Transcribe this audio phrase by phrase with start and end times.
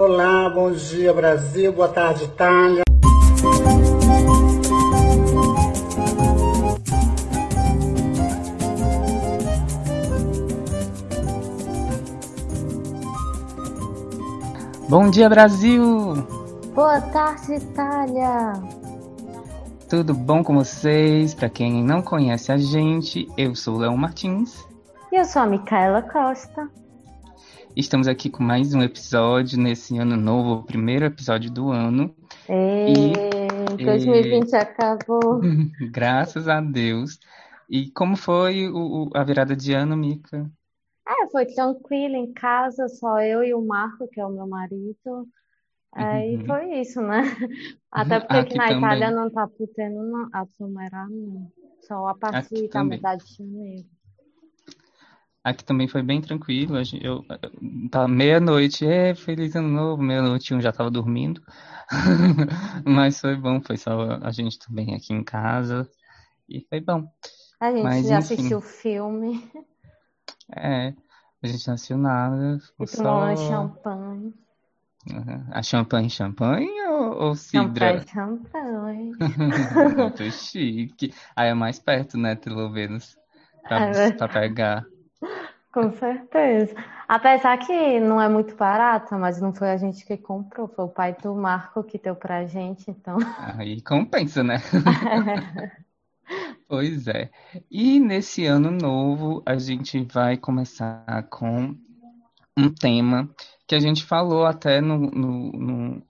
[0.00, 2.82] Olá, bom dia Brasil, boa tarde Itália.
[14.88, 16.14] Bom dia Brasil!
[16.74, 18.54] Boa tarde Itália!
[19.86, 21.34] Tudo bom com vocês?
[21.34, 24.66] Para quem não conhece a gente, eu sou o Léo Martins.
[25.12, 26.79] E eu sou a Micaela Costa.
[27.76, 32.14] Estamos aqui com mais um episódio nesse ano novo, o primeiro episódio do ano.
[32.48, 34.56] E, e 2020 e...
[34.56, 35.40] acabou.
[35.92, 37.18] Graças a Deus.
[37.68, 40.50] E como foi o, o, a virada de ano, Mica?
[41.06, 45.28] Ah, foi tranquilo em casa, só eu e o Marco, que é o meu marido.
[45.92, 46.46] Aí uhum.
[46.46, 47.22] foi isso, né?
[47.90, 48.78] Até porque aqui, aqui na também.
[48.78, 51.50] Itália não tá podendo aglomerar, não.
[51.82, 53.88] Só a partir da metade de janeiro.
[55.42, 56.76] Aqui também foi bem tranquilo.
[57.00, 57.24] Eu,
[57.90, 61.42] tá meia-noite, é feliz ano novo, meia-noite um já tava dormindo.
[62.84, 65.88] Mas foi bom, foi só a gente também aqui em casa.
[66.48, 67.08] E foi bom.
[67.58, 69.50] A gente Mas, já enfim, assistiu o filme.
[70.54, 70.92] É,
[71.42, 72.56] a gente não assistiu nada.
[72.56, 73.48] E ficou tomou só.
[73.48, 74.34] champanhe.
[75.10, 75.46] Uhum.
[75.50, 78.04] A champanhe, champanhe ou, ou cidra?
[78.06, 79.12] Champanhe, champanhe.
[79.96, 81.14] Muito chique.
[81.34, 83.16] Aí é mais perto, né, pelo menos,
[83.62, 84.86] pra, É pra pegar.
[85.72, 86.74] Com certeza.
[87.06, 90.88] Apesar que não é muito barata, mas não foi a gente que comprou, foi o
[90.88, 93.18] pai do Marco que deu pra gente, então.
[93.56, 94.56] Aí compensa, né?
[96.68, 97.28] Pois é.
[97.68, 101.76] E nesse ano novo, a gente vai começar com
[102.56, 103.28] um tema
[103.66, 106.02] que a gente falou até no, no, no,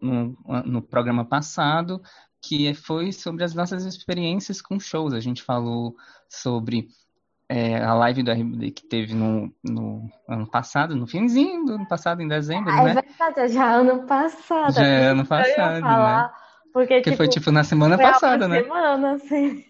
[0.00, 2.00] no, no programa passado,
[2.40, 5.12] que foi sobre as nossas experiências com shows.
[5.12, 5.96] A gente falou
[6.28, 6.86] sobre
[7.48, 11.86] é, a live do RBD que teve no, no ano passado, no finzinho do ano
[11.88, 12.94] passado, em dezembro, Ah, é né?
[13.02, 14.72] verdade, é já ano passado.
[14.74, 15.80] Já é ano passado, né?
[15.88, 16.34] falar,
[16.72, 18.62] porque, Porque foi tipo, tipo na semana passada, né?
[18.62, 19.64] semana, assim.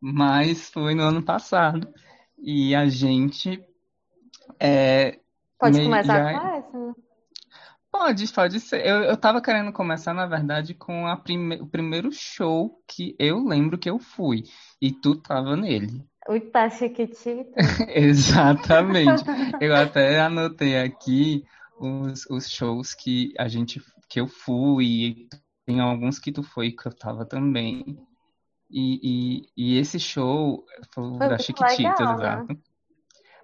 [0.00, 1.92] Mas foi no ano passado.
[2.38, 3.64] E a gente
[4.60, 5.18] é,
[5.58, 6.92] Pode começar já- com essa, né?
[7.90, 8.86] Pode, pode ser.
[8.86, 11.56] Eu, eu tava querendo começar, na verdade, com a prime...
[11.60, 14.44] o primeiro show que eu lembro que eu fui.
[14.80, 16.02] E tu tava nele.
[16.28, 17.60] O Ita Chiquitita.
[17.88, 19.24] Exatamente.
[19.60, 21.44] Eu até anotei aqui
[21.78, 24.84] os, os shows que a gente que eu fui.
[24.86, 25.28] E
[25.66, 27.98] tem alguns que tu foi que eu tava também.
[28.70, 32.14] E, e, e esse show foi o Foi da Chiquititas, né?
[32.16, 32.58] exato.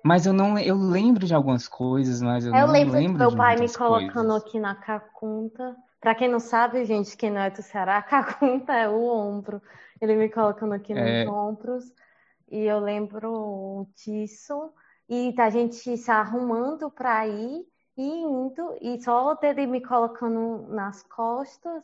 [0.05, 3.19] Mas eu não eu lembro de algumas coisas, mas eu Eu não lembro do lembro
[3.19, 4.43] meu de pai me colocando coisas.
[4.43, 5.77] aqui na cacunta.
[6.01, 9.61] Pra quem não sabe, gente, quem não é do Ceará, a cacunta é o ombro.
[10.01, 11.25] Ele me colocando aqui nos É.
[11.27, 11.85] ombros.
[12.51, 14.73] E eu lembro disso.
[15.09, 17.67] E da gente se arrumando pra ir
[17.97, 18.77] e indo.
[18.81, 21.83] E só dele me colocando nas costas.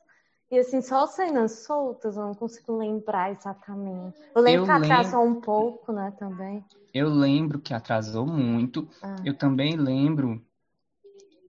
[0.50, 4.16] E assim, só cenas soltas, eu não consigo lembrar exatamente.
[4.34, 6.64] Eu lembro Eu que atrasou um pouco, né, também.
[6.92, 8.88] Eu lembro que atrasou muito.
[9.02, 9.16] Ah.
[9.24, 10.40] Eu também lembro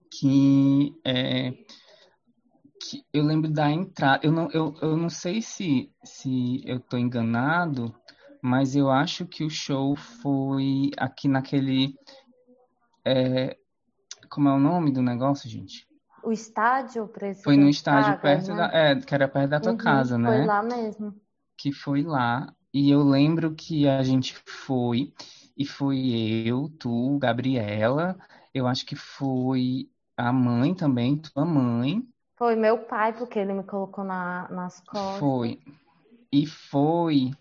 [0.10, 1.52] que, é,
[2.82, 4.26] que eu lembro da entrada.
[4.26, 7.94] Eu não, eu, eu não sei se, se eu tô enganado,
[8.46, 11.96] mas eu acho que o show foi aqui naquele.
[13.04, 13.58] é,
[14.30, 15.88] como é o nome do negócio, gente?
[16.22, 18.56] O estádio, Presidente Foi no estádio perto né?
[18.56, 20.42] da, é, que era perto da tua Uhum, casa, Foi né?
[20.42, 21.14] lá mesmo.
[21.58, 22.54] que foi lá.
[22.74, 25.14] E eu lembro que a gente foi,
[25.58, 25.98] e foi
[26.46, 28.18] eu, tu, Gabriela,
[28.54, 32.06] eu acho que foi a mãe também, tua mãe,
[32.38, 35.36] Foi meu pai, porque ele me colocou na, nas costas.
[35.36, 35.60] foi.
[36.32, 37.32] E foi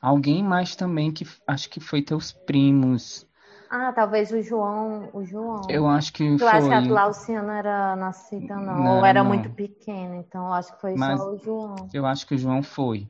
[0.00, 3.26] alguém mais também que acho que foi teus primos.
[3.70, 5.60] Ah, talvez o João, o João.
[5.70, 6.88] Eu acho que Eu acho que a foi.
[6.88, 9.30] Lauciana era nascida, não, Não, ou era não.
[9.30, 11.76] muito pequena, então eu acho que foi Mas- só o João.
[11.92, 13.08] Eu acho que o João foi.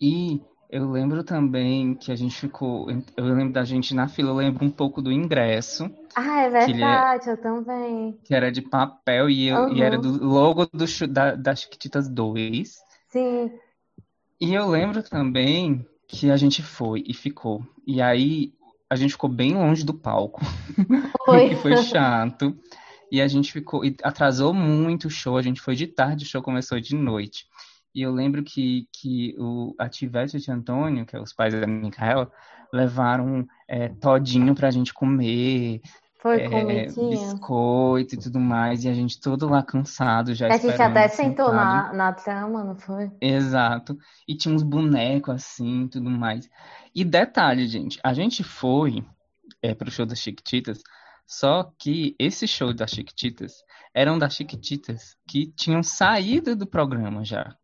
[0.00, 2.88] E eu lembro também que a gente ficou.
[3.16, 5.88] Eu lembro da gente na fila, eu lembro um pouco do ingresso.
[6.16, 8.18] Ah, é é- verdade, eu também.
[8.24, 9.82] que era de papel e, eu- e Uhum.
[9.82, 12.76] era do logo do, da, das Chiquititas 2.
[13.08, 13.50] Sim,
[14.40, 17.62] E eu lembro também que a gente foi e ficou.
[17.86, 18.54] E aí
[18.90, 20.40] a gente ficou bem longe do palco,
[21.26, 21.50] foi.
[21.50, 22.58] que foi chato.
[23.12, 26.28] E a gente ficou, e atrasou muito o show, a gente foi de tarde, o
[26.28, 27.46] show começou de noite.
[27.94, 31.54] E eu lembro que, que o, a Tivete e o Antônio, que é os pais
[31.54, 32.30] da Micaela,
[32.72, 35.80] levaram é, todinho pra gente comer,
[36.20, 37.10] Foi é, comidinha.
[37.10, 41.46] biscoito e tudo mais, e a gente todo lá cansado, já A gente até sentou
[41.46, 41.54] sentado.
[41.54, 43.10] na, na cama, não foi?
[43.20, 43.96] Exato.
[44.26, 46.50] E tinha uns bonecos assim e tudo mais.
[46.92, 49.04] E detalhe, gente, a gente foi
[49.62, 50.82] é, pro show das Chiquititas
[51.26, 53.52] Só que esse show das Chiquititas
[53.94, 57.54] eram das Chiquititas que tinham saído do programa já.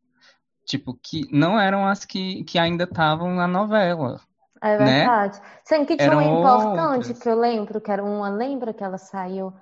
[0.65, 4.21] Tipo, que não eram as que, que ainda estavam na novela.
[4.65, 5.05] É né?
[5.05, 5.41] verdade.
[5.65, 7.19] Sendo que tinha Eram uma importante outras.
[7.21, 9.53] que eu lembro, que era uma, lembra que ela saiu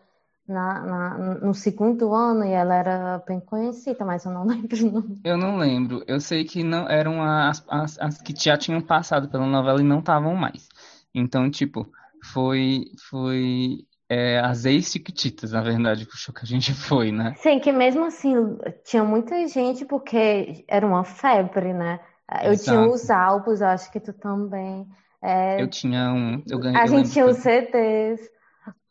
[0.46, 4.93] na, na- no segundo ano e ela era bem conhecida, mas eu não lembro o
[4.93, 5.22] nome.
[5.25, 6.02] Eu não lembro.
[6.06, 9.84] Eu sei que não eram as, as, as que já tinham passado pela novela e
[9.84, 10.69] não estavam mais.
[11.14, 11.90] Então, tipo,
[12.32, 17.34] foi, foi é, as ex-Chiquititas, na verdade, o show que a gente foi, né?
[17.34, 18.34] Sim, que mesmo assim
[18.84, 22.00] tinha muita gente porque era uma febre, né?
[22.43, 22.83] Eu tinha Exato.
[22.83, 24.89] os álbuns, eu acho que tu também.
[25.23, 28.31] É, Eu tinha um, eu ganhei, a eu gente tinha os CDs.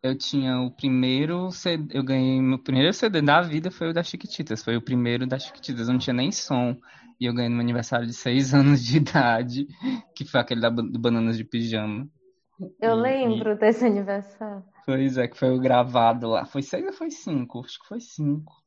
[0.03, 4.07] eu tinha o primeiro CD, eu ganhei meu primeiro CD da vida foi o das
[4.07, 6.75] Chiquititas, foi o primeiro das Chiquititas, eu não tinha nem som.
[7.19, 9.67] E eu ganhei no meu aniversário de seis anos de idade,
[10.15, 12.07] que foi aquele da, do Bananas de Pijama.
[12.81, 14.63] Eu E- e- lembro desse aniversário.
[14.85, 16.45] Pois é, que foi o gravado lá.
[16.45, 17.61] Foi seis ou foi cinco?
[17.65, 18.60] Acho que foi cinco.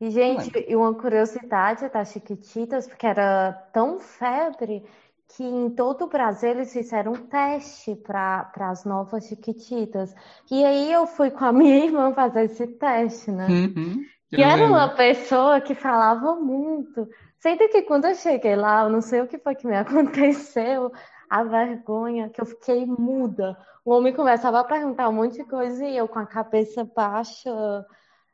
[0.00, 4.84] E, gente, e uma curiosidade das Chiquititas, porque era tão febre
[5.28, 10.14] que em todo o Brasil eles fizeram um teste para as novas Chiquititas.
[10.50, 13.54] E aí eu fui com a minha irmã fazer esse teste, né?
[13.54, 14.96] Uhum, E era uma lembro.
[14.96, 17.08] pessoa que falava muito.
[17.38, 20.92] Sendo que quando eu cheguei lá, eu não sei o que foi que me aconteceu,
[21.30, 23.56] a vergonha, que eu fiquei muda.
[23.84, 27.50] O homem começava a perguntar um monte de coisa e eu com a cabeça baixa,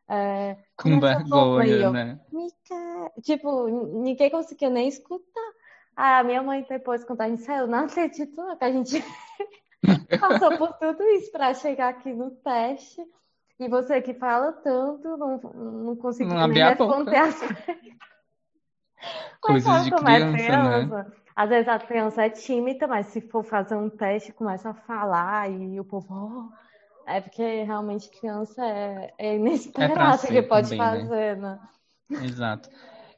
[0.09, 2.21] é, Com e vergonha, né?
[2.33, 3.13] Mica...
[3.23, 3.69] Tipo,
[4.03, 5.53] ninguém conseguia nem escutar.
[5.97, 9.05] A minha mãe depois, quando a gente saiu, não acredito que a gente
[10.21, 13.01] passou por tudo isso para chegar aqui no teste.
[13.61, 17.41] E você que fala tanto, não, não conseguiu nem responder as
[19.41, 21.13] Coisas de é criança, né?
[21.37, 25.51] Às vezes a criança é tímida, mas se for fazer um teste, começa a falar
[25.51, 26.49] e o povo, "Oh",
[27.07, 29.35] é porque realmente criança é, é
[29.77, 31.13] É inesperado o que pode também, né?
[31.13, 31.61] fazer, né?
[32.19, 32.69] Exato.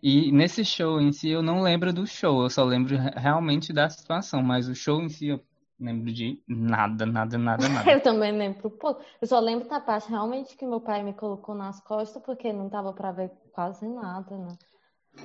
[0.02, 3.72] E nesse show em si, eu não lembro do show, eu só lembro re- realmente
[3.72, 5.44] da situação, mas o show em si eu
[5.80, 7.94] lembro de nada, nada, nada, nada.
[7.96, 9.02] Eu também lembro pouco.
[9.20, 12.68] Eu só lembro da parte realmente que meu pai me colocou nas costas, porque não
[12.68, 14.56] dava para ver quase nada, né?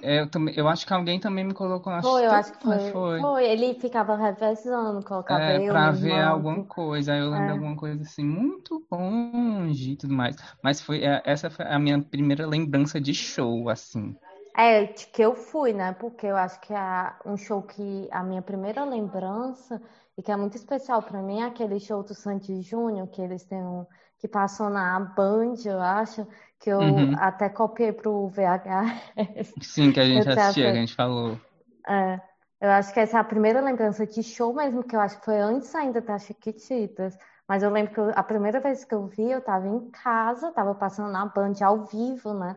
[0.02, 2.60] É, Eu também, eu acho que alguém também me colocou, acho Foi, eu acho que
[2.64, 2.80] foi.
[2.80, 3.20] foi.
[3.20, 7.14] Foi, ele ficava revezando, colocava É, eu, pra ver alguma coisa.
[7.14, 7.54] Aí eu lembro É.
[7.54, 10.36] alguma coisa assim, muito longe e tudo mais.
[10.62, 14.16] Mas foi, é, essa foi a minha primeira lembrança de show, assim.
[14.56, 15.94] É, que eu fui, né?
[15.94, 19.82] Porque eu acho que é um show que a minha primeira lembrança
[20.18, 23.44] e que é muito especial pra mim é aquele show do Sandy Júnior que eles
[23.46, 23.86] têm um,
[24.20, 26.28] que passou na Band, eu acho,
[26.62, 27.14] que eu Uhum.
[27.16, 29.54] até copiei pro VHS.
[29.62, 31.40] Sim, que a gente assistia, que a gente falou.
[31.88, 32.22] É,
[32.62, 35.26] eu acho que essa é a primeira lembrança de show mesmo, que eu acho que
[35.26, 37.18] foi antes ainda das Chiquititas.
[37.48, 40.52] Mas eu lembro que eu- a primeira vez que eu vi, eu tava em casa,
[40.52, 42.56] tava passando na Band ao vivo, né?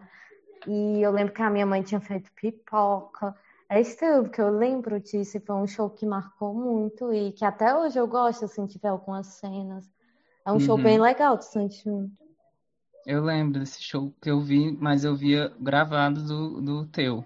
[0.66, 3.34] E eu lembro que a minha mãe tinha feito pipoca.
[3.68, 7.44] É estranho, porque eu lembro disso, e foi um show que marcou muito e que
[7.44, 9.90] até hoje eu gosto, assim, de ver algumas cenas.
[10.46, 10.82] É um show Uhum.
[10.82, 12.10] bem legal do Júnior.
[13.06, 17.24] Eu lembro desse show que eu vi, mas eu via gravado do, do teu.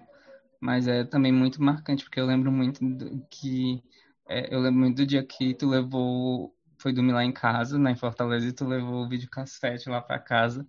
[0.59, 3.81] Mas é também muito marcante, porque eu lembro muito do, que.
[4.27, 6.53] é, eu lembro muito do dia que tu levou.
[6.79, 10.19] Foi dormir lá em casa, né, em Fortaleza, e tu levou o videocassete lá pra
[10.19, 10.65] casa.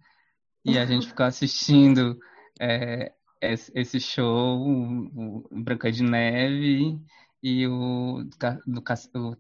[0.65, 2.19] E a gente ficou assistindo
[2.61, 7.01] é, esse, show, o, o Branca de Neve
[7.43, 8.25] e o,
[8.67, 9.37] do, Cas- o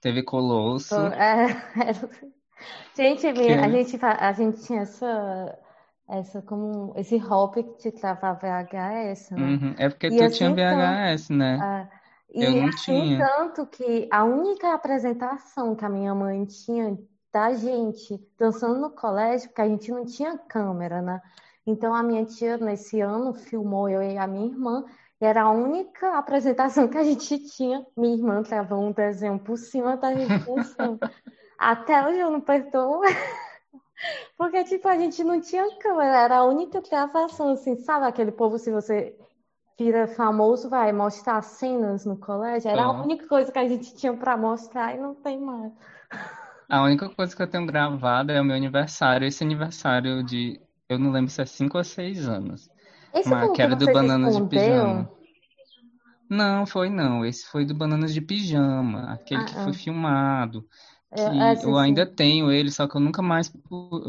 [0.00, 0.94] TV Colosso.
[0.96, 1.46] É,
[1.88, 2.10] era-
[2.96, 5.58] Gente, a gente, fa- a gente tinha essa,
[6.08, 9.54] essa como esse hobby de gravar VHS, né?
[9.60, 9.74] Uhum.
[9.78, 11.62] É porque E tu assim, tinha então, VHS, né?
[11.62, 11.88] É,
[12.34, 13.18] e Eu não assim, tinha.
[13.18, 16.98] tanto que a única apresentação que a minha mãe tinha
[17.32, 21.20] da gente dançando no colégio, porque a gente não tinha câmera, né?
[21.66, 24.84] Então a minha tia, nesse ano, filmou eu e a minha irmã,
[25.20, 27.86] e era a única apresentação que a gente tinha.
[27.96, 31.00] Minha irmã gravou um desenho por cima da gente dançando.
[31.62, 33.02] Até hoje eu não perdoo.
[34.36, 38.06] Porque, tipo, a gente não tinha câmera, era a única gravação, assim, sabe?
[38.06, 39.16] Aquele povo, se você
[39.78, 42.70] vira famoso, vai mostrar cenas no colégio.
[42.70, 43.04] Era a Aham.
[43.04, 45.72] única coisa que a gente tinha pra mostrar e não tem mais.
[46.68, 49.26] A única coisa que eu tenho gravada é o meu aniversário.
[49.26, 50.60] Esse aniversário de.
[50.88, 52.68] Eu não lembro se é 5 ou 6 anos.
[53.14, 54.42] Esse Mas foi que era do você Bananas de?
[54.42, 55.08] Pijama.
[56.28, 57.24] Não, foi não.
[57.24, 59.12] Esse foi do Bananas de Pijama.
[59.12, 59.64] Aquele Ah, que ah.
[59.64, 60.66] foi filmado.
[61.12, 63.52] É, é, sim, eu ainda tenho ele, só que eu nunca mais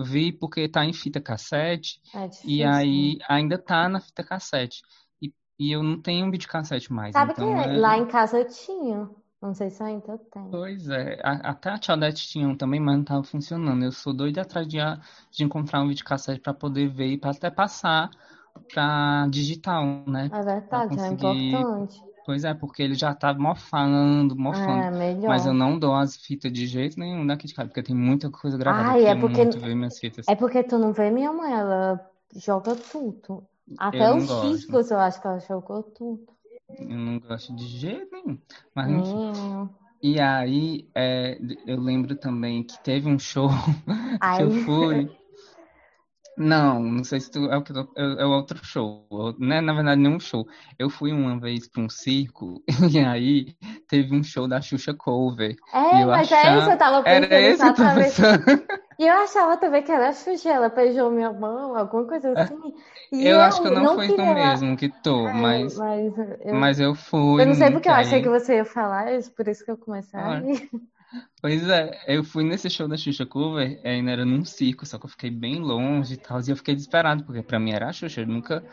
[0.05, 2.01] vi porque tá em fita cassete.
[2.13, 4.81] É E aí ainda tá na fita cassete.
[5.22, 7.17] E, e eu não tenho um videocassete mais.
[7.17, 7.79] Sabe que Então é.
[7.79, 9.10] lá em casa eu tinha
[9.41, 10.43] Não sei se ainda tem.
[10.50, 13.83] Pois é, a- até a Tchaudete tinha um também, mas não tava funcionando.
[13.83, 14.77] Eu sou doida atrás de,
[15.31, 18.10] de encontrar um videocassete para poder ver e pra até passar
[18.72, 20.31] pra digital, né?
[20.31, 22.03] É verdade, é importante.
[22.25, 25.01] Pois é, porque ele já tá mofando, mofando.
[25.01, 28.30] É, Mas eu não dou as fitas de jeito nenhum de casa, porque tem muita
[28.30, 28.89] coisa gravada.
[28.89, 30.25] Eu Ai, é porque muito ver minhas fitas.
[30.27, 32.00] é porque tu não vê minha mãe, ela
[32.36, 33.44] joga tudo.
[33.77, 36.27] Até Eu os discos eu acho que ela jogou tudo.
[36.80, 38.38] Eu não gosto de jeito nenhum.
[38.74, 39.70] Mas enfim.
[40.01, 43.50] E aí, é, eu lembro também que teve um show
[44.38, 45.10] que eu fui.
[46.36, 47.46] Não, não sei se tu.
[47.52, 49.08] É o, que eu é, é outro show.
[49.40, 50.48] Não é, na verdade, nenhum show.
[50.80, 53.56] Eu fui uma vez para um circo e aí
[53.88, 55.56] teve um show da Xuxa Cover.
[55.72, 56.78] É, eu mas é isso, eu achava.
[56.78, 57.92] tava Era pensando esse eu tô exatamente.
[57.92, 58.44] pensando.
[59.00, 62.56] E eu achava também que era a Xuxa, ela beijou minha mão, alguma coisa assim.
[63.12, 64.34] E Eu acho que eu eu não não fui lá.
[64.34, 67.90] mesmo que tô, É, mas, mas eu, mas eu fui eu não sei porque que
[67.90, 68.30] eu achei que aí.
[68.30, 70.72] você ia falar isso, por isso que eu comecei rir.
[71.41, 75.05] Pois é, eu fui nesse show da Xuxa Cover, ainda era num circo, só que
[75.05, 77.93] eu fiquei bem longe e tal, e eu fiquei desesperado, porque pra mim era a
[77.93, 78.63] Xuxa, eu nunca...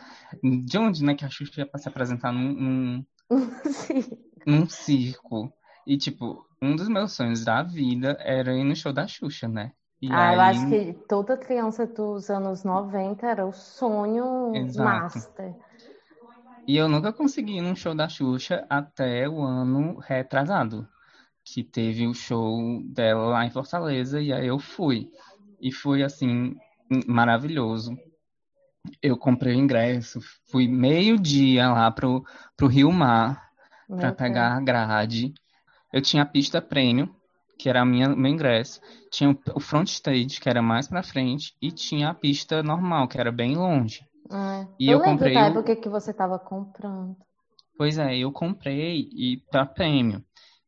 [0.41, 3.05] De onde, né, que a Xuxa ia pra se apresentar num, num,
[4.45, 5.53] num circo?
[5.85, 9.71] E, tipo, um dos meus sonhos da vida era ir no show da Xuxa, né?
[10.01, 15.19] E Ah, eu acho aí, que toda criança dos anos 90 era o sonho exato.
[15.19, 15.55] master.
[16.67, 20.87] E eu nunca consegui ir num show da Xuxa até o ano retrasado,
[21.43, 25.09] que teve o show dela lá em Fortaleza, e aí eu fui.
[25.59, 26.55] E foi, assim,
[27.07, 27.95] maravilhoso.
[29.01, 30.19] Eu comprei o ingresso,
[30.49, 32.23] fui meio-dia lá pro,
[32.57, 33.51] pro Rio Mar
[33.89, 34.15] Deus.
[34.15, 35.33] pegar a grade.
[35.93, 37.09] Eu tinha a pista premium,
[37.59, 38.81] que era a minha, meu ingresso.
[39.11, 43.19] Tinha o front stage, que era mais pra frente, e tinha a pista normal, que
[43.19, 44.01] era bem longe.
[44.31, 44.67] É.
[44.79, 45.45] E Eu eu comprei da o.
[45.47, 47.15] época que você estava comprando.
[47.77, 50.23] Pois é, eu comprei e pra premium.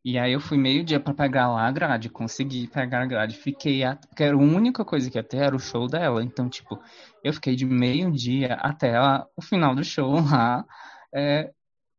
[0.06, 3.38] E aí eu fui meio-dia pra pegar lá a grade, consegui pegar a grade.
[3.38, 3.96] Fiquei, a...
[3.96, 6.22] porque era a única coisa que ia ter era o show dela.
[6.24, 6.78] Então, tipo,
[7.24, 10.66] eu fiquei de meio-dia até a- o final do show lá,
[11.14, 11.52] é,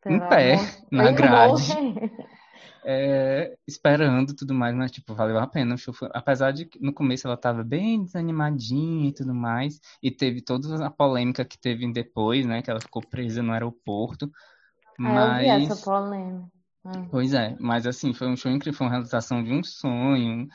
[0.09, 0.57] em pé,
[0.93, 1.73] na grade.
[2.85, 5.75] é, esperando e tudo mais, mas tipo, valeu a pena.
[5.75, 9.81] O show foi- Apesar de que no começo ela tava bem desanimadinha e tudo mais,
[10.03, 12.63] e teve toda a polêmica que teve depois, né?
[12.63, 14.31] Que ela ficou presa no aeroporto.
[15.03, 16.54] Ah, eu vi essa Mas, polêmica.
[16.85, 17.09] Ah.
[17.11, 20.49] pois é, mas assim, foi um show incrível, foi uma realização de um sonho,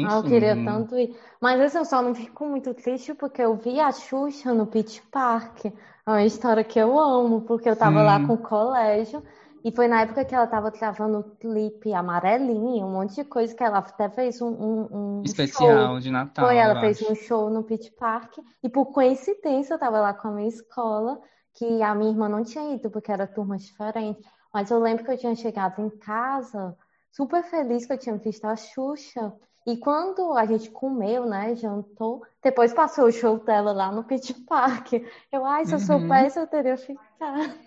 [0.00, 0.62] Ah, eu queria enfim.
[0.62, 1.16] tanto ir.
[1.40, 5.02] Mas assim, eu só não fico muito triste porque eu vi a Xuxa no Beach
[5.10, 5.66] Park.
[5.66, 5.72] É
[6.06, 9.22] uma história que eu amo, porque eu tava lá com Sim, o colégio.
[9.64, 13.54] E foi na época que ela tava gravando o clipe amarelinho, um monte de coisa
[13.54, 15.90] que ela até fez um, um, um show.
[15.90, 17.02] especial de Foi, Natal, ela eu fez acho.
[17.02, 18.38] um show no Beach Park.
[18.62, 21.20] E por coincidência, eu tava lá com a minha escola,
[21.54, 24.24] que a minha irmã não tinha ido, porque era turma diferente.
[24.52, 26.76] Mas eu lembro que eu tinha chegado em casa
[27.12, 29.32] super feliz que eu tinha visto a Xuxa.
[29.66, 34.32] E quando a gente comeu, né, jantou, depois passou o show dela lá no Beach
[34.46, 34.92] Park.
[35.30, 35.86] Eu, ai, se eu Uhum.
[35.86, 37.58] soubesse, eu teria ficado.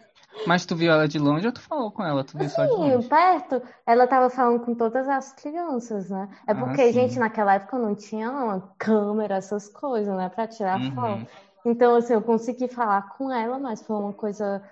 [0.45, 2.23] Mas tu viu ela de longe ou tu falou com ela?
[2.23, 3.09] Tu viu só de Sim, longe?
[3.09, 6.29] perto, ela tava falando com todas as crianças, né?
[6.47, 7.19] É Ah, porque, gente, sim.
[7.19, 11.21] naquela época não tinha uma câmera, essas coisas, né, pra tirar foto.
[11.21, 11.27] Uhum.
[11.65, 14.63] Então, assim, eu consegui falar com ela, mas foi uma coisa,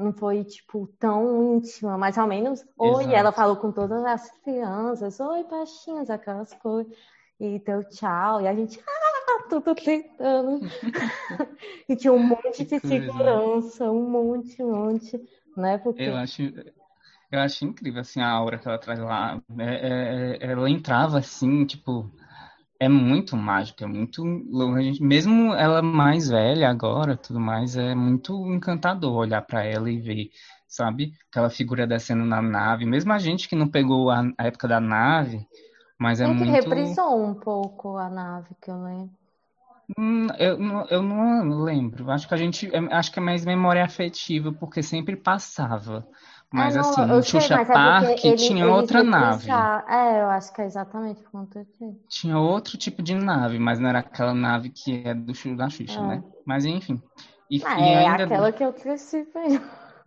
[0.00, 3.32] não foi, tipo, tão íntima, mas ao menos, oi, ela Exato.
[3.32, 6.92] falou com todas as crianças, oi, baixinhas, aquelas coisas,
[7.40, 10.62] e deu tchau, e a gente, ah, tudo gritando.
[11.88, 13.00] E tinha um monte de né?
[13.00, 15.20] segurança, um monte, um monte,
[15.56, 15.78] né?
[15.96, 16.42] Eu Porque acho,
[17.30, 19.42] eu acho incrível, assim, a aura que ela traz lá.
[19.58, 22.10] É- é- é- ela entrava, assim, tipo,
[22.80, 24.24] é muito mágico, é muito
[25.00, 30.30] Mesmo ela mais velha agora, tudo mais, é muito encantador olhar pra ela e ver,
[30.68, 31.12] sabe?
[31.30, 32.86] Aquela figura descendo na nave.
[32.86, 35.46] Mesmo a gente que não pegou a, a época da nave,
[35.98, 36.44] mas é que muito...
[36.44, 39.14] reprisou um pouco a nave, que eu lembro?
[39.98, 42.10] Hum, Eu, não- eu não lembro.
[42.10, 46.06] Acho que a gente, é- acho que é mais memória afetiva, porque sempre passava.
[46.52, 49.32] É, Mas não, assim, no sei, Xuxa mas é Park ele, tinha eles outra nave.
[49.36, 49.88] reprisaram.
[49.88, 52.00] É, eu acho que é exatamente por conta disso.
[52.08, 56.00] Tinha outro tipo de nave, mas não era aquela nave que é do da Xuxa,
[56.06, 56.22] né?
[56.26, 56.38] É.
[56.44, 57.00] Mas enfim.
[57.48, 58.24] E, Ah, e é ainda.
[58.24, 59.60] aquela que eu cresci vendo.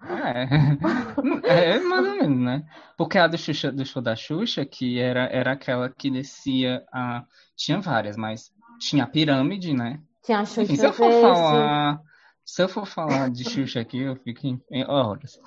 [1.46, 2.66] É, é mais ou menos, né?
[2.98, 7.24] Porque a do, Xuxa, do show da Xuxa, que era, era aquela que descia a.
[7.56, 10.02] Tinha várias, mas tinha a pirâmide, né?
[10.22, 11.22] Tinha a Enfim, se Xuxa eu for Verde.
[11.22, 12.02] falar.
[12.46, 15.40] Se eu for falar de Xuxa aqui, eu fico em, em horas.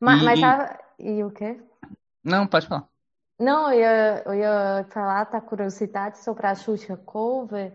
[0.00, 0.42] Mas, mas E.
[0.42, 0.78] sabe...
[0.98, 1.60] E o quê?
[2.24, 2.88] Não, pode falar.
[3.38, 7.72] Não, eu ia, eu ia falar da curiosidade sobre a Xuxa Cover,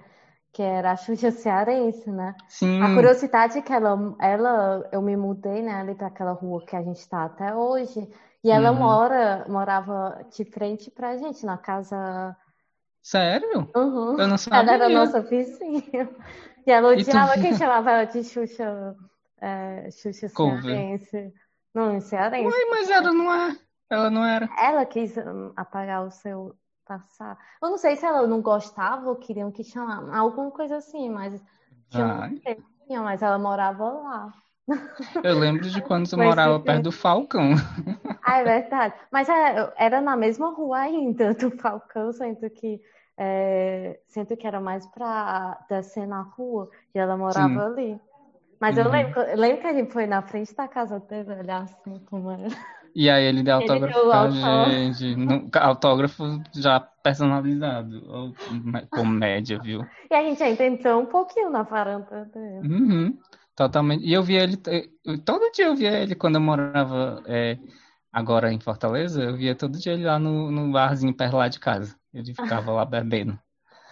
[0.52, 2.36] que era a Xuxa cearense, né?
[2.38, 2.96] A Sim.
[2.96, 6.82] curiosidade é que ela, ela, eu me mudei, né, ali para aquela rua que a
[6.82, 8.10] gente está até hoje,
[8.44, 8.80] E ela uhum.
[8.80, 12.36] mora, morava de frente pra gente, na casa.
[13.02, 13.70] Sério?
[13.74, 14.20] Uhum.
[14.20, 14.60] Eu não sabia.
[14.60, 16.10] Ela era nossa vizinha.
[16.66, 17.42] E ela odiava e tu...
[17.42, 18.96] quem chamava ela de Xuxa,
[19.40, 21.34] é, Xuxa cearense.
[21.74, 22.46] Não, cearense.
[22.46, 23.58] Ué, mas ela não é.
[23.90, 24.50] Ela não era.
[24.58, 27.38] Ela quis hum, apagar o seu passar.
[27.62, 30.10] Eu não sei se ela não gostava ou queriam que chamasse.
[30.12, 31.42] Alguma coisa assim, mas.
[31.90, 34.34] Tinha, mas ela morava lá.
[35.24, 37.52] Eu lembro de quando você morava perto do Falcão.
[38.24, 38.96] Ah, é verdade.
[39.12, 42.82] Mas é, era na mesma rua ainda do Falcão, sendo que
[43.18, 44.00] é,
[44.40, 47.60] que era mais para descer na rua e ela morava Sim.
[47.60, 48.02] ali.
[48.64, 48.84] Mas uhum.
[48.86, 52.00] eu, lembro, eu lembro que a gente foi na frente da casa dele, olhar assim
[52.06, 52.48] como era.
[52.96, 55.16] E aí ele deu autógrafo ele pra gente.
[55.18, 56.24] No, autógrafo
[56.56, 58.34] já personalizado.
[58.90, 59.86] Comédia, viu?
[60.10, 62.66] E a gente ainda entrou um pouquinho na varanda dele.
[62.66, 63.18] Uhum.
[63.54, 64.06] Totalmente.
[64.06, 64.56] E eu via ele,
[65.26, 67.58] todo dia eu via ele quando eu morava é,
[68.14, 71.60] agora em Fortaleza, eu via todo dia ele lá no, no barzinho perto lá de
[71.60, 71.98] casa.
[72.14, 73.38] Ele ficava lá bebendo.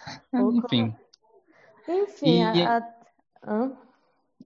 [0.32, 0.96] Enfim.
[1.86, 2.82] Enfim, e, a...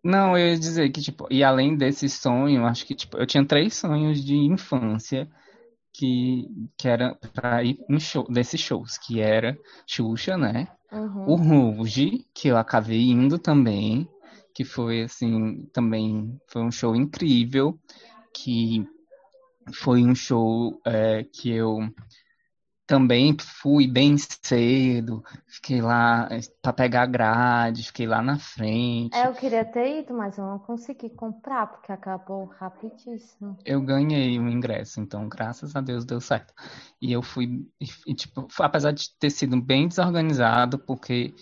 [0.06, 3.44] Não, eu ia dizer que, tipo, e além desse sonho, acho que, tipo, eu tinha
[3.44, 5.28] três sonhos de infância
[5.92, 6.46] que,
[6.78, 10.68] que era para ir no show, desses shows, que era Xuxa, né?
[10.92, 11.24] Uhum.
[11.26, 14.08] O Ruge, que eu acabei indo também,
[14.54, 17.76] que foi assim, também foi um show incrível,
[18.32, 18.86] que
[19.72, 21.80] foi um show é, que eu
[22.86, 29.16] também fui bem cedo, fiquei lá eh, para pegar grade, fiquei lá na frente.
[29.16, 33.58] É, eu queria ter ido, mas eu não consegui comprar, porque acabou rapidíssimo.
[33.64, 36.54] Eu ganhei o ingresso, então graças a Deus deu certo.
[37.02, 37.66] E eu fui,
[38.06, 41.34] e, tipo, apesar de ter sido bem desorganizado, porque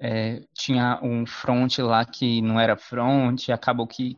[0.00, 4.16] é, tinha um front lá que não era front, acabou que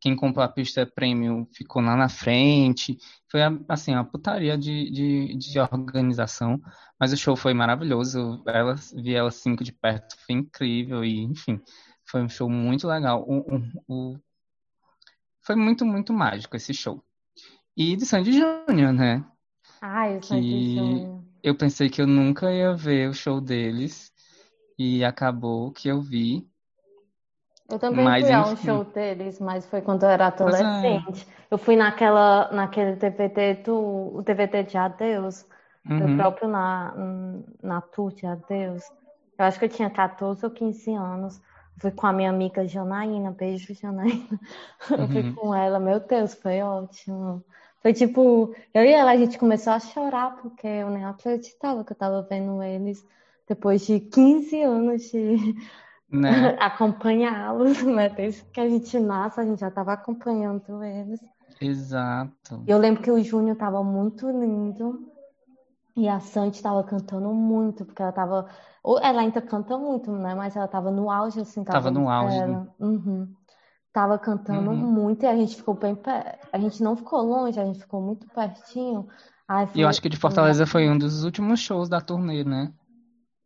[0.00, 2.96] quem comprou a pista prêmio ficou lá na frente.
[3.30, 6.60] Foi assim, uma putaria de, de, de organização.
[6.98, 8.42] Mas o show foi maravilhoso.
[8.46, 11.04] Ela, vi ela cinco de perto, foi incrível.
[11.04, 11.60] E, enfim,
[12.06, 13.22] foi um show muito legal.
[13.28, 14.18] O, o, o...
[15.42, 17.04] Foi muito, muito mágico esse show.
[17.76, 19.24] E de Sandy Júnior, né?
[19.82, 20.76] Ah, eu que
[21.42, 24.10] eu pensei que eu nunca ia ver o show deles.
[24.78, 26.49] E acabou que eu vi.
[27.70, 30.26] Eu também mas, fui a um show deles, mas foi quando eu era é.
[30.26, 31.26] adolescente.
[31.30, 31.54] É.
[31.54, 35.46] Eu fui naquela, naquele DVD do o DVD de Adeus,
[35.88, 36.16] uhum.
[36.16, 36.94] próprio na,
[37.62, 38.82] na tour de Adeus.
[39.38, 41.40] Eu acho que eu tinha 14 ou 15 anos.
[41.78, 44.38] fui com a minha amiga Janaína, beijo Janaína.
[44.90, 45.34] Eu fui uhum.
[45.34, 47.42] com ela, meu Deus, foi ótimo.
[47.80, 51.92] Foi tipo, eu e ela, a gente começou a chorar porque eu nem acreditava que
[51.92, 53.02] eu tava vendo eles
[53.48, 55.56] depois de 15 anos de
[56.10, 56.56] né?
[56.60, 58.08] acompanhá-los, né?
[58.08, 61.20] Desde que a gente nasce, a gente já estava acompanhando eles.
[61.60, 62.62] Exato.
[62.66, 65.06] Eu lembro que o Júnior estava muito lindo
[65.96, 68.46] e a Sandy estava cantando muito, porque ela estava.
[69.02, 70.34] Ela ainda canta muito, né?
[70.34, 71.62] Mas ela estava no auge, assim.
[71.62, 72.38] Tava, tava no auge.
[72.38, 72.66] Né?
[72.78, 73.28] Uhum.
[73.92, 74.76] Tava cantando uhum.
[74.76, 75.98] muito e a gente ficou bem.
[76.52, 79.06] A gente não ficou longe, a gente ficou muito pertinho.
[79.46, 79.80] Ai, foi...
[79.80, 82.72] E eu acho que de Fortaleza foi um dos últimos shows da turnê, né?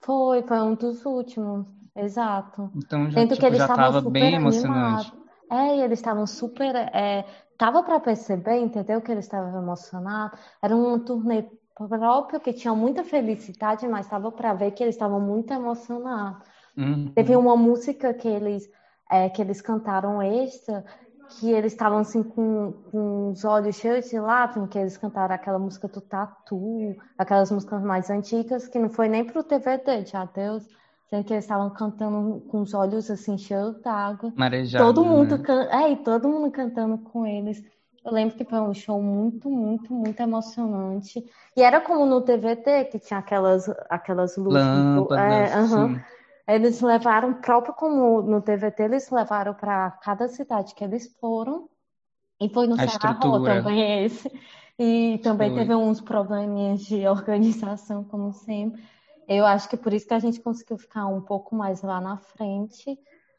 [0.00, 1.66] Foi, foi um dos últimos.
[1.96, 2.70] Exato.
[2.76, 5.12] Então já, tipo, que eles já estava bem emocionante.
[5.50, 6.74] É, e eles estavam super.
[6.74, 7.24] É,
[7.56, 9.00] tava para perceber, entendeu?
[9.00, 10.38] Que eles estavam emocionados.
[10.60, 11.44] Era um turnê
[11.76, 16.46] próprio que tinha muita felicidade, mas estava para ver que eles estavam muito emocionados.
[16.76, 17.12] Uhum.
[17.14, 18.68] Teve uma música que eles
[19.10, 20.84] é, que eles cantaram extra
[21.28, 25.58] que eles estavam assim com, com os olhos cheios de lágrimas, que eles cantaram aquela
[25.58, 30.66] música do Tatu, aquelas músicas mais antigas, que não foi nem pro TVT de Adeus,
[31.08, 34.32] sendo que eles estavam cantando com os olhos assim cheios d'água.
[34.36, 35.44] Marejado, todo mundo né?
[35.44, 35.68] can...
[35.70, 37.62] é, e todo mundo cantando com eles.
[38.04, 41.24] Eu lembro que foi um show muito, muito, muito emocionante.
[41.56, 44.62] E era como no TVT, que tinha aquelas, aquelas luzes.
[44.62, 46.00] Lâmpadas, é, uhum.
[46.46, 51.68] Eles levaram, próprio como no TVT, eles levaram para cada cidade que eles foram.
[52.38, 54.30] E foi no Ceará também esse.
[54.78, 55.60] E também foi.
[55.60, 58.82] teve uns probleminhas de organização, como sempre.
[59.28, 62.18] Eu acho que por isso que a gente conseguiu ficar um pouco mais lá na
[62.18, 62.98] frente.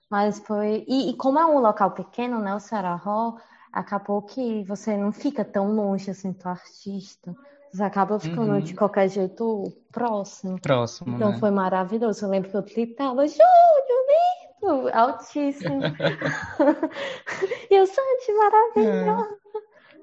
[0.09, 0.85] Mas foi.
[0.87, 2.53] E, e como é um local pequeno, né?
[2.55, 3.35] O Sarahó,
[3.71, 7.35] acabou que você não fica tão longe assim do artista.
[7.71, 8.61] Você acaba ficando uhum.
[8.61, 10.59] de qualquer jeito próximo.
[10.61, 11.15] Próximo.
[11.15, 11.39] Então né?
[11.39, 12.23] foi maravilhoso.
[12.23, 14.05] Eu lembro que eu gritava, Júnior,
[14.61, 14.89] lindo!
[14.93, 15.81] Altíssimo.
[17.69, 19.35] e o Santi, maravilhoso.
[19.41, 19.44] É.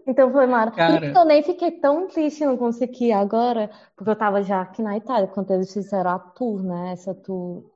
[0.07, 1.01] Então foi maravilhoso.
[1.01, 1.13] Cara...
[1.15, 5.29] Eu nem fiquei tão triste não conseguir agora, porque eu tava já aqui na Itália,
[5.29, 6.93] quando eles fizeram a tour, né?
[6.93, 7.71] Essa tour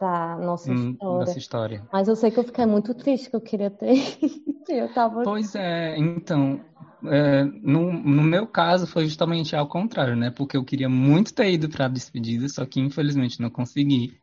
[0.00, 1.18] da nossa hum, história.
[1.18, 1.88] Nossa história.
[1.92, 3.94] Mas eu sei que eu fiquei muito triste, que eu queria ter
[4.68, 5.22] eu tava...
[5.22, 6.60] Pois é, então,
[7.04, 10.30] é, no, no meu caso foi justamente ao contrário, né?
[10.30, 14.20] Porque eu queria muito ter ido para a despedida, só que infelizmente não consegui.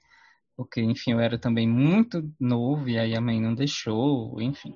[0.56, 4.76] Porque, enfim, eu era também muito novo e aí a mãe não deixou, enfim.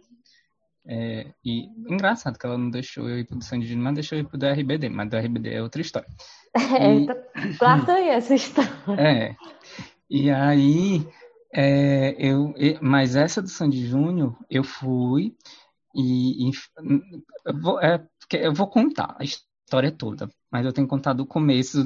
[0.86, 4.24] É, e engraçado que ela não deixou eu ir pro Sandy Júnior, mas deixou eu
[4.24, 6.08] ir pro RBD, mas do RBD é outra história.
[6.56, 7.58] É, e...
[7.58, 8.72] guarda aí essa história.
[9.00, 9.36] É.
[10.08, 11.08] E aí,
[11.52, 15.36] é, eu, mas essa do Sandy Júnior, eu fui
[15.96, 16.52] e, e
[17.46, 21.26] eu, vou, é, eu vou contar a história toda, mas eu tenho que contar do
[21.26, 21.84] começo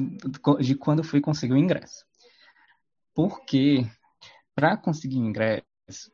[0.60, 2.04] de quando fui conseguir o ingresso.
[3.14, 3.86] Porque
[4.54, 6.12] para conseguir o ingresso,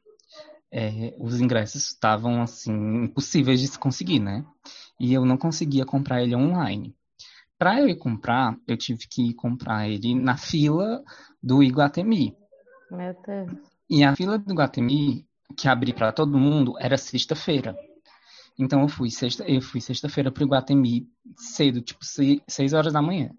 [0.76, 4.44] é, os ingressos estavam assim impossíveis de se conseguir, né?
[4.98, 6.96] E eu não conseguia comprar ele online.
[7.56, 11.04] Para eu ir comprar, eu tive que comprar ele na fila
[11.40, 12.36] do Iguatemi.
[12.90, 13.52] Meu Deus.
[13.88, 15.24] E a fila do Iguatemi,
[15.56, 17.76] que abri para todo mundo, era sexta-feira.
[18.58, 23.00] Então eu fui sexta, eu fui sexta-feira para o Iguatemi cedo, tipo seis horas da
[23.00, 23.30] manhã.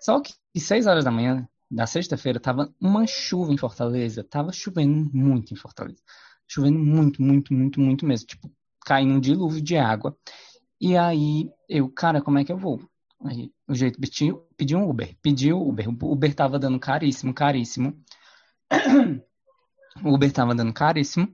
[0.00, 5.10] Só que seis horas da manhã da sexta-feira tava uma chuva em Fortaleza, tava chovendo
[5.12, 6.00] muito em Fortaleza
[6.52, 8.26] chovendo muito, muito, muito, muito mesmo.
[8.26, 8.50] Tipo,
[8.84, 10.16] caindo um dilúvio de água.
[10.80, 12.80] E aí eu, cara, como é que eu vou?
[13.24, 15.16] Aí o jeito pediu, pedi um Uber.
[15.22, 15.88] Pediu Uber.
[15.88, 17.96] O Uber tava dando caríssimo, caríssimo.
[20.02, 21.30] O Uber tava dando caríssimo.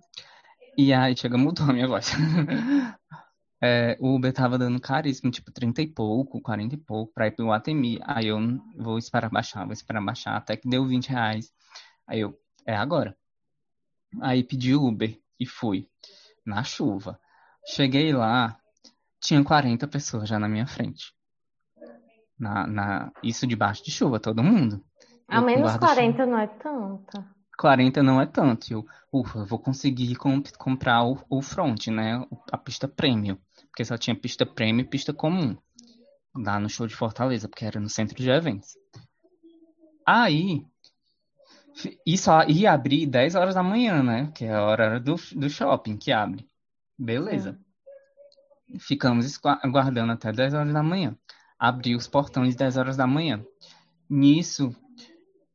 [0.77, 2.13] E aí chega, mudou a minha voz.
[3.61, 7.33] É, o Uber tava dando caríssimo, tipo 30 e pouco, 40 e pouco, pra ir
[7.33, 7.99] pro Atemi.
[8.05, 8.39] Aí eu
[8.77, 11.51] vou esperar baixar, vou esperar baixar, até que deu 20 reais.
[12.07, 13.17] Aí eu, é agora.
[14.21, 15.89] Aí pedi Uber e fui.
[16.45, 17.21] Na chuva.
[17.67, 18.59] Cheguei lá,
[19.21, 21.13] tinha 40 pessoas já na minha frente.
[22.39, 24.83] Na, na, isso debaixo de chuva, todo mundo.
[25.29, 27.25] Ao menos 40 não é tanto.
[27.59, 28.73] 40 não é tanto.
[28.73, 32.25] Eu, ufa, eu vou conseguir comp comprar o, o front, né?
[32.51, 33.37] A pista premium.
[33.67, 35.57] Porque só tinha pista premium e pista comum.
[36.35, 38.77] Lá no show de Fortaleza, porque era no centro de eventos.
[40.07, 40.65] Aí,
[42.07, 44.33] isso ia abrir 10 horas da manhã, né?
[44.35, 46.49] Que é a hora do, do shopping que abre.
[46.99, 47.59] Beleza.
[48.75, 48.79] É.
[48.79, 51.17] Ficamos aguardando até 10 horas da manhã.
[51.59, 53.45] Abriu os portões 10 horas da manhã.
[54.09, 54.75] Nisso,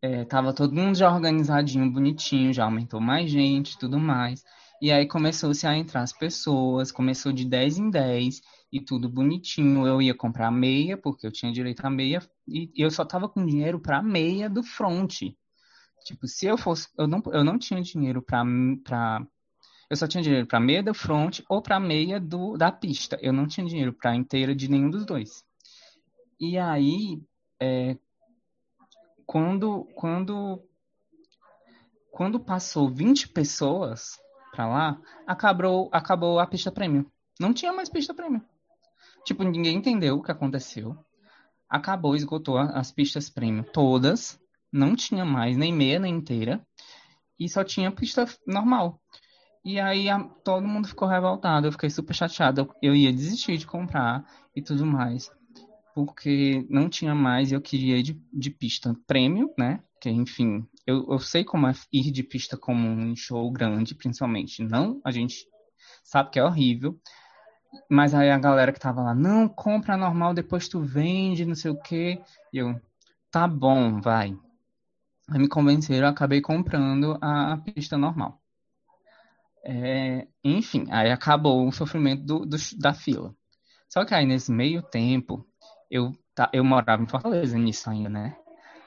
[0.02, 4.44] é, tava todo mundo já organizadinho, bonitinho, já aumentou mais gente tudo mais.
[4.82, 9.88] E aí começou-se a entrar as pessoas, começou de 10 em 10 e tudo bonitinho.
[9.88, 13.46] Eu ia comprar meia, porque eu tinha direito a meia, e eu só tava com
[13.46, 15.22] dinheiro para meia do front.
[16.04, 16.90] Tipo, se eu fosse.
[16.98, 18.44] Eu não, eu não tinha dinheiro pra.
[18.84, 19.26] pra
[19.90, 23.18] eu só tinha dinheiro pra meia do front ou pra meia do, da pista.
[23.22, 25.44] Eu não tinha dinheiro pra inteira de nenhum dos dois.
[26.40, 27.22] E aí,
[27.60, 27.98] é,
[29.26, 30.62] quando, quando,
[32.12, 34.20] quando passou 20 pessoas
[34.52, 37.10] pra lá, acabou, acabou a pista prêmio.
[37.40, 38.44] Não tinha mais pista prêmio.
[39.26, 40.98] Tipo, ninguém entendeu o que aconteceu.
[41.70, 44.40] Acabou, esgotou as pistas prêmio todas
[44.74, 46.66] não tinha mais nem meia nem inteira
[47.40, 49.00] e só tinha pista normal.
[49.64, 52.68] E aí a, todo mundo ficou revoltado, eu fiquei super chateada.
[52.82, 55.32] Eu ia desistir de comprar e tudo mais,
[55.96, 57.52] porque não tinha mais.
[57.52, 59.80] Eu queria ir de, de pista prêmio, né?
[60.02, 64.62] Que enfim, eu, eu sei como é ir de pista comum em show grande, principalmente.
[64.64, 65.48] Não, a gente
[66.04, 67.00] sabe que é horrível.
[67.90, 71.72] Mas aí a galera que tava lá, não, compra normal, depois tu vende, não sei
[71.72, 72.22] o quê.
[72.52, 72.80] E eu,
[73.32, 74.38] tá bom, vai.
[75.30, 78.42] Aí me convenceram, eu acabei comprando a, pista normal.
[79.66, 83.34] É, enfim, aí acabou o sofrimento do, do, da fila.
[83.88, 85.48] Só que aí nesse meio tempo,
[85.90, 88.36] eu, tá, eu morava em Fortaleza nisso ainda, né?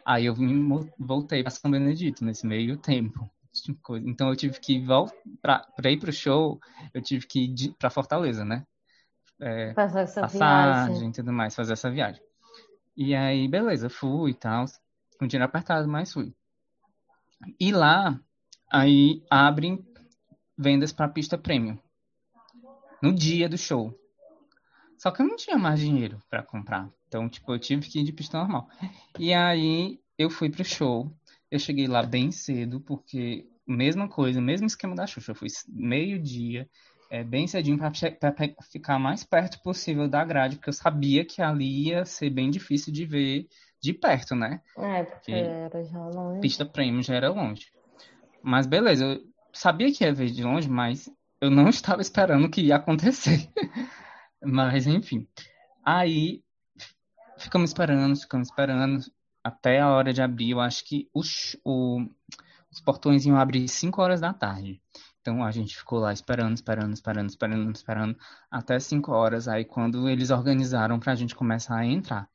[0.05, 0.69] Aí eu vim,
[0.99, 3.29] voltei para São Benedito nesse meio tempo.
[4.05, 4.85] Então eu tive que
[5.41, 6.61] para ir pro show,
[6.93, 8.67] eu tive que ir para Fortaleza, né?
[9.41, 9.73] É,
[10.21, 11.09] passagem viagem.
[11.09, 12.21] e tudo mais, fazer essa viagem.
[12.95, 14.67] E aí, beleza, fui e tal
[15.19, 16.35] com dinheiro apertado, mas fui.
[17.61, 18.19] E lá,
[18.71, 19.85] aí abrem
[20.57, 21.79] vendas para pista premium.
[23.03, 23.95] No dia do show.
[24.99, 26.89] Só que eu não tinha mais dinheiro para comprar.
[27.07, 28.69] Então, tipo, eu tive que ir de pista normal.
[29.19, 31.13] E aí eu fui pro show.
[31.51, 35.33] Eu cheguei lá bem cedo, porque mesma coisa, mesmo esquema da Xuxa.
[35.33, 36.69] Eu fui meio-dia,
[37.11, 37.93] é, bem cedinho para
[38.71, 42.93] ficar mais perto possível da grade, porque eu sabia que ali ia ser bem difícil
[42.93, 43.47] de ver
[43.81, 44.61] de perto, né?
[44.77, 46.41] É, porque era já longe.
[46.41, 47.67] Pista premium já era longe.
[48.43, 49.21] Mas beleza, eu
[49.53, 51.11] sabia que ia ver de longe, mas
[51.41, 53.51] eu não estava esperando que ia acontecer.
[54.43, 55.27] mas enfim.
[55.85, 56.43] Aí
[57.39, 59.01] ficamos esperando, ficamos esperando
[59.43, 60.51] até a hora de abrir.
[60.51, 62.05] Eu acho que os, o,
[62.71, 64.81] os portões iam abrir 5 horas da tarde.
[65.21, 68.17] Então a gente ficou lá esperando, esperando, esperando, esperando, esperando,
[68.51, 69.49] até 5 horas.
[69.49, 72.29] Aí quando eles organizaram para a gente começar a entrar.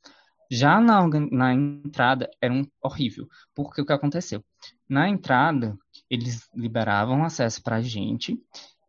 [0.52, 4.44] Já na, na entrada era um horrível, porque o que aconteceu?
[4.90, 5.78] Na entrada,
[6.10, 8.38] eles liberavam acesso para a gente,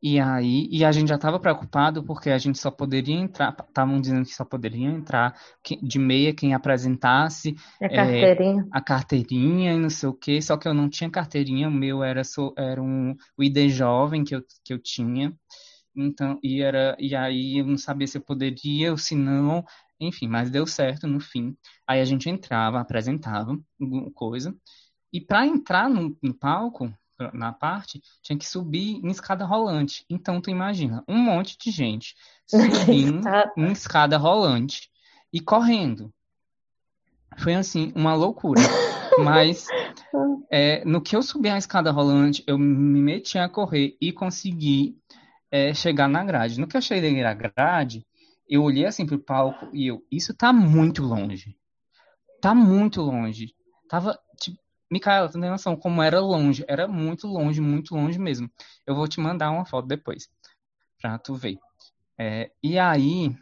[0.03, 4.01] e aí e a gente já estava preocupado porque a gente só poderia entrar, estavam
[4.01, 5.39] dizendo que só poderia entrar
[5.81, 10.57] de meia quem apresentasse a carteirinha, é, a carteirinha e não sei o que, só
[10.57, 12.23] que eu não tinha carteirinha, o meu era,
[12.59, 15.33] era um, o ID jovem que eu, que eu tinha,
[15.95, 19.65] então, e era, e aí eu não sabia se eu poderia ou se não,
[20.07, 21.57] enfim, mas deu certo no fim.
[21.87, 23.59] Aí a gente entrava, apresentava
[24.15, 24.55] coisa.
[25.13, 26.93] E para entrar no, no, palco,
[27.33, 30.05] na parte, tinha que subir em escada rolante.
[30.09, 32.15] Então, tu imagina, um monte de gente
[32.47, 34.91] subindo em escada rolante
[35.33, 36.13] e correndo.
[37.39, 38.61] Foi assim, uma loucura.
[39.23, 39.67] Mas
[40.51, 44.97] é, no que eu subi a escada rolante, eu me meti a correr e consegui
[45.51, 46.59] é, chegar na grade.
[46.59, 48.07] No que eu cheguei na grade,
[48.53, 51.57] eu olhei assim pro palco e eu, isso tá muito longe.
[52.39, 53.55] Tá muito longe.
[53.89, 54.59] Tava, tipo,
[54.91, 56.63] Micaela, tu tem noção como era longe?
[56.69, 58.51] Era muito longe, muito longe mesmo.
[58.87, 60.29] Eu vou te mandar uma foto depois,
[61.01, 61.57] pra tu ver.
[62.19, 63.35] É, e aí,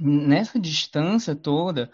[0.00, 1.88] nessa distância toda,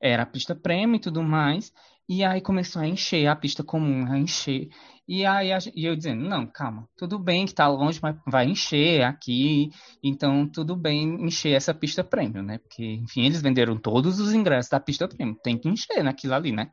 [0.00, 1.72] era a pista prêmio e tudo mais,
[2.08, 4.68] e aí começou a encher, a pista comum a encher.
[5.08, 9.02] E aí e eu dizendo, não, calma, tudo bem que tá longe, mas vai encher
[9.04, 9.70] aqui,
[10.02, 12.58] então tudo bem encher essa pista prêmio, né?
[12.58, 16.52] Porque, enfim, eles venderam todos os ingressos da pista prêmio, tem que encher naquilo ali,
[16.52, 16.70] né?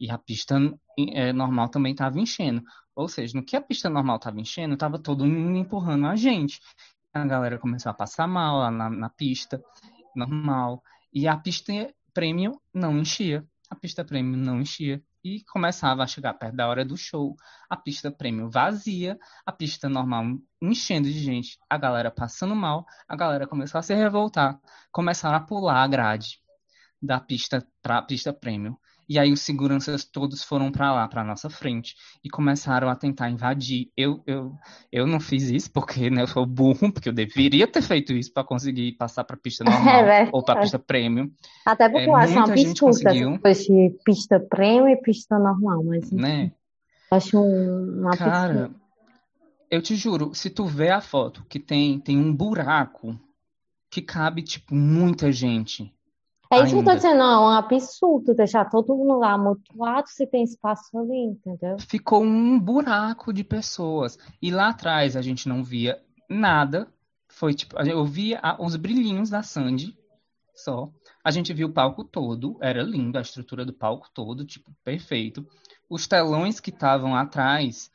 [0.00, 0.56] E a pista
[1.12, 2.62] é, normal também estava enchendo.
[2.94, 6.60] Ou seja, no que a pista normal estava enchendo, estava todo mundo empurrando a gente.
[7.12, 9.62] A galera começou a passar mal lá na, na pista
[10.14, 10.82] normal.
[11.12, 11.72] E a pista
[12.14, 13.44] premium não enchia.
[13.70, 17.36] A pista premium não enchia e começava a chegar perto da hora do show,
[17.68, 20.24] a pista prêmio vazia, a pista normal
[20.60, 24.58] enchendo de gente, a galera passando mal, a galera começou a se revoltar,
[24.90, 26.40] começaram a pular a grade
[27.00, 28.78] da pista para a pista prêmio.
[29.08, 33.30] E aí os seguranças todos foram para lá, para nossa frente, e começaram a tentar
[33.30, 33.90] invadir.
[33.96, 34.52] Eu, eu,
[34.92, 38.32] eu não fiz isso porque né, eu sou burro, porque eu deveria ter feito isso
[38.32, 41.30] para conseguir passar para pista normal é ou para pista premium.
[41.64, 43.38] Até porque é, eu acho uma absurda conseguiu...
[43.38, 46.52] de pista premium e pista normal, mas né?
[47.10, 48.70] acho uma Cara,
[49.70, 53.18] eu te juro, se tu vê a foto que tem tem um buraco
[53.90, 55.90] que cabe tipo muita gente
[56.50, 60.08] é isso que eu tô dizendo, não, é um absurdo deixar todo mundo lá amontoado
[60.08, 61.78] se tem espaço ali, entendeu?
[61.78, 64.18] Ficou um buraco de pessoas.
[64.40, 66.88] E lá atrás a gente não via nada.
[67.28, 69.96] Foi tipo, eu via os brilhinhos da Sandy
[70.54, 70.90] só.
[71.22, 75.46] A gente viu o palco todo, era lindo, a estrutura do palco todo, tipo, perfeito.
[75.88, 77.90] Os telões que estavam atrás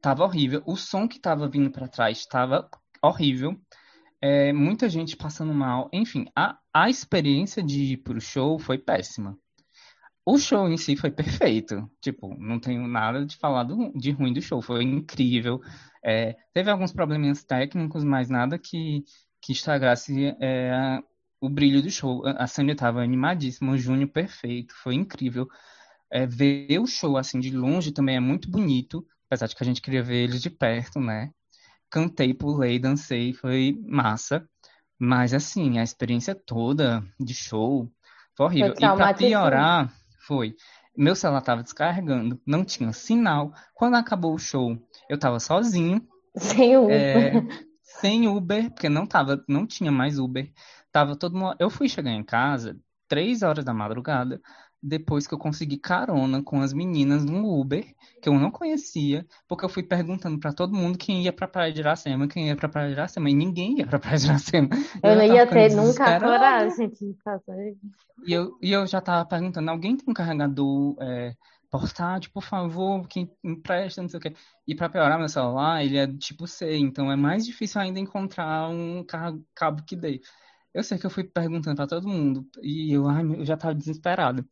[0.00, 0.62] tava horrível.
[0.66, 2.68] O som que tava vindo para trás estava
[3.02, 3.58] horrível
[4.20, 5.88] é, muita gente passando mal.
[5.92, 9.38] Enfim, a, a experiência de ir pro show foi péssima.
[10.24, 11.90] O show em si foi perfeito.
[12.00, 14.60] Tipo, não tenho nada de falar do, de ruim do show.
[14.60, 15.60] Foi incrível.
[16.04, 19.04] É, teve alguns probleminhas técnicos, mas nada que,
[19.40, 21.02] que estragasse é,
[21.40, 22.22] o brilho do show.
[22.26, 25.48] A Sandy estava animadíssima, o Júnior perfeito, foi incrível.
[26.10, 29.66] É, ver o show assim de longe também é muito bonito, apesar de que a
[29.66, 31.30] gente queria ver eles de perto, né?
[31.90, 34.48] Cantei, pulei, dancei, foi massa.
[34.98, 37.90] Mas assim, a experiência toda de show
[38.36, 38.74] foi horrível.
[38.76, 39.92] Foi e para piorar,
[40.26, 40.54] foi.
[40.96, 43.52] Meu celular tava descarregando, não tinha sinal.
[43.74, 44.76] Quando acabou o show,
[45.08, 46.04] eu tava sozinho.
[46.36, 46.92] Sem Uber.
[46.92, 47.32] É,
[47.82, 50.50] sem Uber, porque não tava, não tinha mais Uber.
[50.90, 51.54] Tava todo mundo...
[51.60, 54.40] Eu fui chegar em casa três horas da madrugada
[54.82, 57.84] depois que eu consegui carona com as meninas no Uber,
[58.22, 61.72] que eu não conhecia, porque eu fui perguntando para todo mundo quem ia pra Praia
[61.72, 64.68] de Iracema, quem ia pra Praia de Iracema, e ninguém ia pra Praia de Iracema.
[65.02, 67.76] Eu, eu não ia ter nunca coragem de fazer
[68.26, 71.34] E eu, e eu já tava perguntando, alguém tem um carregador é,
[71.70, 74.34] portátil, por favor, quem empresta, não sei o quê.
[74.66, 78.68] E para piorar meu celular, ele é tipo C, então é mais difícil ainda encontrar
[78.68, 79.04] um
[79.54, 80.20] cabo que dê.
[80.74, 83.74] Eu sei que eu fui perguntando para todo mundo e eu, ai, eu já tava
[83.74, 84.44] desesperado.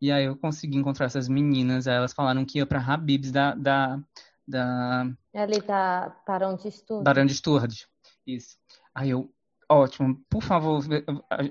[0.00, 4.00] E aí eu consegui encontrar essas meninas, elas falaram que ia para Habibs da, da,
[4.48, 5.10] da...
[5.34, 7.04] Ali tá Barão de Sturd.
[7.04, 7.86] Barão de Sturd,
[8.26, 8.56] isso.
[8.94, 9.30] Aí eu,
[9.68, 10.82] ótimo, por favor,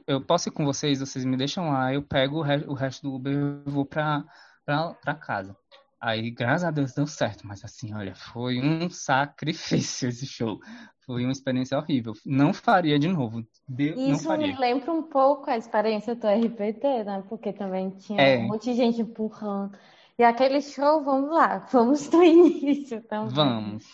[0.07, 3.03] eu posso ir com vocês, vocês me deixam lá, eu pego o, re o resto
[3.03, 4.25] do Uber e vou pra,
[4.65, 5.55] pra casa.
[6.01, 7.45] Aí, graças a Deus, deu certo.
[7.45, 10.59] Mas assim, olha, foi um sacrifício esse show.
[11.05, 12.13] Foi uma experiência horrível.
[12.25, 13.43] Não faria de novo.
[13.77, 17.23] Isso me lembra um pouco a experiência do RPT, né?
[17.27, 18.37] Porque também tinha é.
[18.37, 19.75] um monte de gente empurrando.
[20.17, 23.33] E aquele show, vamos lá, vamos do início também.
[23.33, 23.85] Vamos.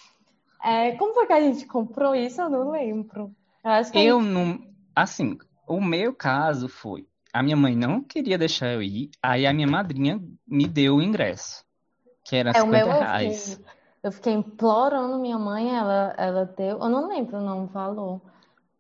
[0.63, 2.41] É, como foi que a gente comprou isso?
[2.41, 3.31] Eu não lembro.
[3.63, 4.31] Eu, acho que eu gente...
[4.31, 4.59] não.
[4.95, 5.37] Assim,
[5.67, 7.07] o meu caso foi.
[7.33, 11.01] A minha mãe não queria deixar eu ir, aí a minha madrinha me deu o
[11.01, 11.64] ingresso,
[12.25, 13.51] que era é, 50 meu, reais.
[13.51, 13.65] Eu fiquei,
[14.03, 16.79] eu fiquei implorando minha mãe, ela, ela deu.
[16.79, 18.19] Eu não lembro não o valor.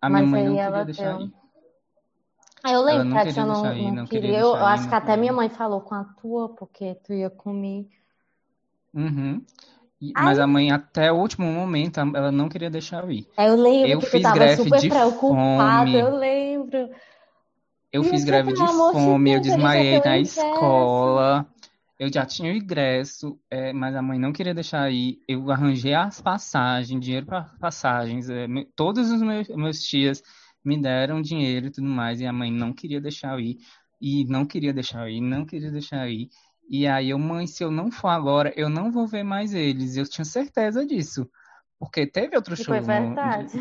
[0.01, 1.27] A minha mãe não queria deixar deu.
[1.27, 1.33] ir.
[2.67, 4.29] Eu lembro a tia não, não, não queria.
[4.31, 7.89] queria eu, acho que até minha mãe falou com a tua, porque tu ia comigo.
[8.91, 9.43] Uhum.
[10.15, 13.27] Mas a mãe, até o último momento, ela não queria deixar eu ir.
[13.37, 15.99] Eu lembro eu que fiz greve super de preocupada, fome.
[15.99, 16.89] eu lembro.
[17.93, 21.45] Eu e fiz greve de fome, eu desmaiei na escola.
[21.97, 25.19] Eu já tinha o ingresso, é, mas a mãe não queria deixar ir.
[25.27, 28.29] Eu arranjei as passagens, dinheiro para passagens.
[28.29, 30.21] É, todos os meus, meus tias
[30.63, 33.57] me deram dinheiro e tudo mais, e a mãe não queria deixar eu ir.
[34.01, 36.29] E não queria deixar eu ir, não queria deixar eu ir.
[36.69, 39.95] E aí eu, mãe, se eu não for agora, eu não vou ver mais eles.
[39.95, 41.29] Eu tinha certeza disso.
[41.79, 42.83] Porque teve outro show, foi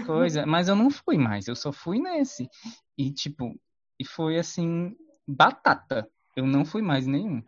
[0.05, 2.49] coisa, mas eu não fui mais, eu só fui nesse.
[2.97, 3.55] E tipo,
[3.99, 6.09] e foi assim, batata.
[6.37, 7.43] Eu não fui mais nenhum.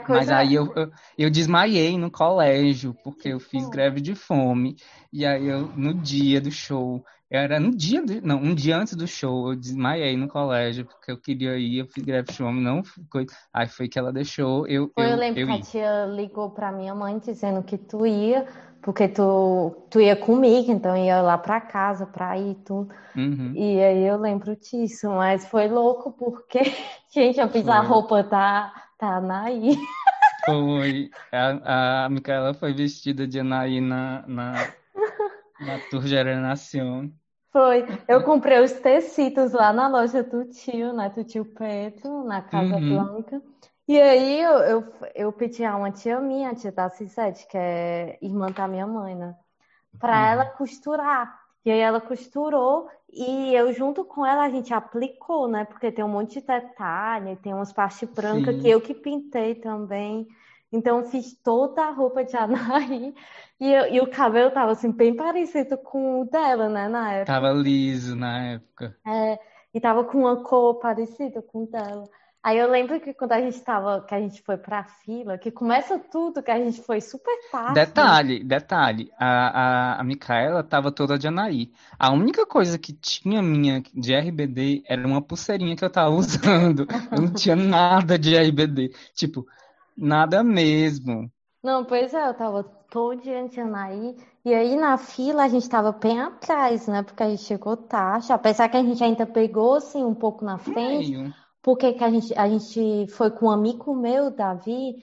[0.00, 0.20] Coisa...
[0.20, 4.76] Mas aí eu, eu, eu, desmaiei no colégio, porque eu fiz greve de fome.
[5.10, 8.94] E aí eu, no dia do show, era no dia, do, não, um dia antes
[8.94, 12.60] do show, eu desmaiei no colégio, porque eu queria ir, eu fiz greve de fome,
[12.60, 13.24] não foi.
[13.50, 14.92] Aí foi que ela deixou, eu.
[14.94, 18.46] Eu, eu lembro eu que a tia ligou pra minha mãe dizendo que tu ia,
[18.82, 22.92] porque tu, tu ia comigo, então ia lá pra casa pra ir tudo.
[23.16, 23.54] Uhum.
[23.54, 26.60] E aí eu lembro disso, mas foi louco porque,
[27.08, 27.72] gente, eu fiz foi.
[27.72, 29.76] a roupa tá, tá Anaí.
[30.46, 31.10] Foi.
[31.32, 34.52] A, a Micaela foi vestida de Anaí na, na,
[35.60, 37.12] na Tour Geração.
[37.50, 37.84] Foi.
[38.06, 41.10] Eu comprei os tecidos lá na loja do tio, né?
[41.10, 42.88] Do tio Pedro, na Casa uhum.
[42.88, 43.42] Blanca.
[43.88, 47.58] E aí eu, eu, eu pedi a uma tia minha, a tia da Cissete, que
[47.58, 49.34] é irmã da minha mãe, né?
[49.98, 50.26] Pra uhum.
[50.26, 51.41] ela costurar.
[51.64, 55.64] E aí ela costurou e eu junto com ela a gente aplicou, né?
[55.64, 60.26] Porque tem um monte de detalhe, tem umas partes brancas que eu que pintei também.
[60.72, 63.14] Então fiz toda a roupa de Anaí
[63.60, 67.32] e, e o cabelo tava assim bem parecido com o dela, né, na época.
[67.32, 68.96] Tava liso na época.
[69.06, 69.38] É,
[69.74, 72.08] e tava com uma cor parecida com o dela.
[72.42, 75.48] Aí eu lembro que quando a gente tava, que a gente foi pra fila, que
[75.50, 77.74] começa tudo, que a gente foi super tarde.
[77.74, 79.26] Detalhe, detalhe, a,
[79.96, 81.70] a, a Micaela tava toda de Anaí.
[81.96, 86.84] A única coisa que tinha minha de RBD era uma pulseirinha que eu tava usando.
[87.12, 88.92] eu não tinha nada de RBD.
[89.14, 89.46] Tipo,
[89.96, 91.30] nada mesmo.
[91.62, 94.16] Não, pois é, eu tava todo diante de Anaí.
[94.44, 97.04] E aí na fila a gente tava bem atrás, né?
[97.04, 98.32] Porque a gente chegou tarde.
[98.32, 101.12] Apesar que a gente ainda pegou, assim, um pouco na frente.
[101.12, 101.41] Meio.
[101.62, 104.96] Porque que a gente, a gente foi com um amigo meu, Davi,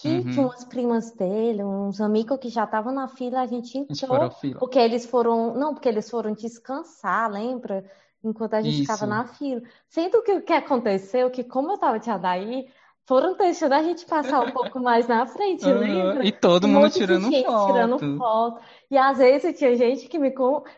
[0.00, 0.30] que uhum.
[0.30, 4.30] tinha umas primas dele, uns amigos que já estavam na fila, a gente entrou.
[4.58, 5.54] Porque eles foram.
[5.54, 7.84] Não, porque eles foram descansar, lembra?
[8.24, 9.62] Enquanto a gente estava na fila.
[9.88, 12.66] Sendo que o que aconteceu, que como eu tava de Adaí,
[13.06, 15.78] foram deixando a gente passar um pouco mais na frente, uhum.
[15.78, 16.26] lembra?
[16.26, 17.66] E todo um mundo tirando foto.
[17.72, 18.60] tirando foto.
[18.90, 20.34] E às vezes tinha gente que me.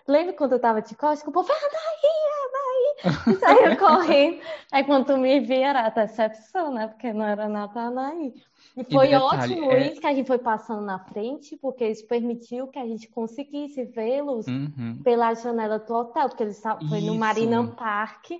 [0.06, 1.22] Lembra quando eu tava de costas?
[1.22, 2.17] Que o povo, Adaí,
[2.48, 3.34] Adaí!
[3.34, 4.40] E saía correndo.
[4.72, 6.88] Aí quando tu me via, era a decepção, né?
[6.88, 8.34] Porque não era Natanaí.
[8.76, 9.88] E foi e detalhe, ótimo é...
[9.88, 13.84] isso que a gente foi passando na frente, porque isso permitiu que a gente conseguisse
[13.84, 15.00] vê-los uhum.
[15.02, 18.30] pela janela do hotel, porque eles foi no Marina Park.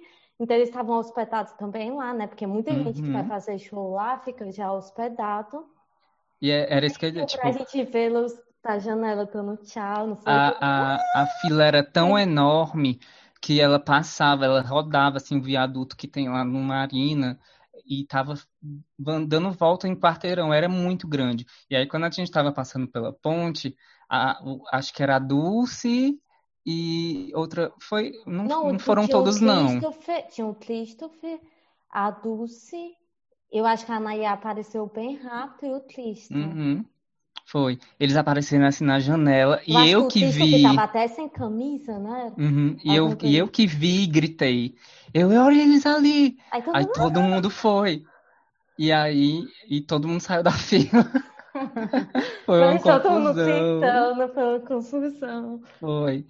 [0.41, 2.29] Então eles estavam hospedados também lá, né?
[2.29, 2.85] Porque muita uhum.
[2.85, 5.67] gente que vai fazer show lá fica já hospedado.
[6.41, 7.43] E é, era isso que eu tipo...
[7.43, 12.19] Pra gente vê-los da janela dando tchau, não sei a, a, a fila era tão
[12.19, 12.23] é.
[12.23, 13.01] enorme
[13.49, 17.41] que ela passava, ela rodava assim o viaduto que tem lá no Marina
[17.89, 18.35] e tava
[18.99, 21.47] dando volta em quarteirão, era muito grande.
[21.71, 23.75] E aí quando a gente estava passando pela ponte,
[24.07, 24.39] a,
[24.71, 26.21] acho que era a Dulce
[26.67, 29.81] e outra foi não, não, não foram todos não.
[30.31, 31.41] Tinha o Christopher,
[31.89, 32.93] a Dulce,
[33.51, 36.55] eu acho que a Naya apareceu bem rápido e o Christopher.
[36.55, 36.85] Uhum.
[37.49, 37.79] Foi.
[37.99, 40.63] Eles apareceram assim na janela eu e eu que, que vi.
[40.63, 42.31] Tava até sem camisa, né?
[42.37, 42.77] Uhum.
[42.85, 44.75] E, eu, e eu que vi e gritei.
[45.15, 46.37] Eu, olha eles ali.
[46.51, 46.93] Aí todo, aí mundo...
[46.93, 48.05] todo mundo foi.
[48.79, 51.11] E aí, e todo mundo saiu da fila.
[52.45, 53.01] foi uma Mas confusão.
[53.01, 55.63] Todo mundo tentando, foi uma confusão.
[55.81, 56.27] Foi.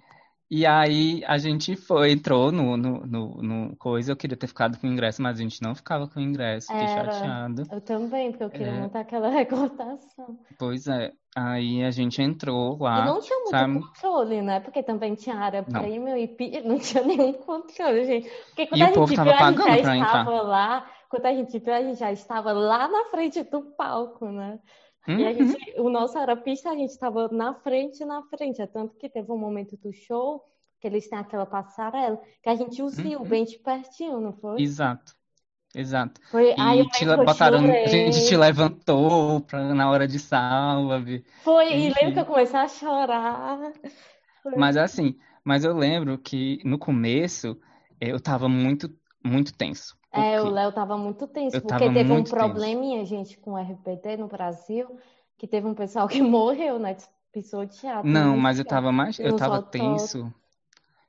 [0.51, 4.79] E aí a gente foi, entrou no, no, no, no, coisa, eu queria ter ficado
[4.79, 7.11] com o ingresso, mas a gente não ficava com o ingresso, fiquei Era.
[7.11, 7.63] chateado.
[7.71, 8.79] Eu também, porque eu queria é.
[8.79, 10.39] montar aquela recordação.
[10.57, 13.03] Pois é, aí a gente entrou lá.
[13.03, 13.79] E não tinha muito sabe?
[13.79, 14.59] controle, né?
[14.59, 15.81] Porque também tinha área não.
[15.81, 16.35] premium e
[16.65, 18.27] não tinha nenhum controle, gente.
[18.47, 20.41] Porque quando e a tava pagando a gente já estava entrar.
[20.41, 24.57] lá, quando a gente viu, a gente já estava lá na frente do palco, né?
[25.15, 28.61] E a gente, o nosso era pista, a gente estava na frente, na frente.
[28.61, 30.45] É tanto que teve um momento do show
[30.79, 34.61] que eles têm aquela passarela que a gente viu bem de pertinho, não foi?
[34.61, 35.15] Exato.
[35.75, 36.19] Exato.
[36.31, 41.23] Foi, aí E te botaram, a gente te levantou pra, na hora de salve.
[41.43, 42.19] Foi, e lembro que Enfim.
[42.19, 43.73] eu comecei a chorar.
[44.43, 44.53] Foi.
[44.55, 47.59] Mas assim, mas eu lembro que no começo
[47.99, 48.89] eu tava muito,
[49.23, 49.97] muito tenso.
[50.11, 50.49] Por É, o?
[50.49, 52.25] Léo tava muito tenso, Eu porque teve um tenso.
[52.25, 54.99] probleminha, gente, com o RBD no Brasil,
[55.37, 56.95] que teve um pessoal que morreu, né?
[57.31, 60.33] Pisoteado Não, no mas eu tava mais, eu tava tenso.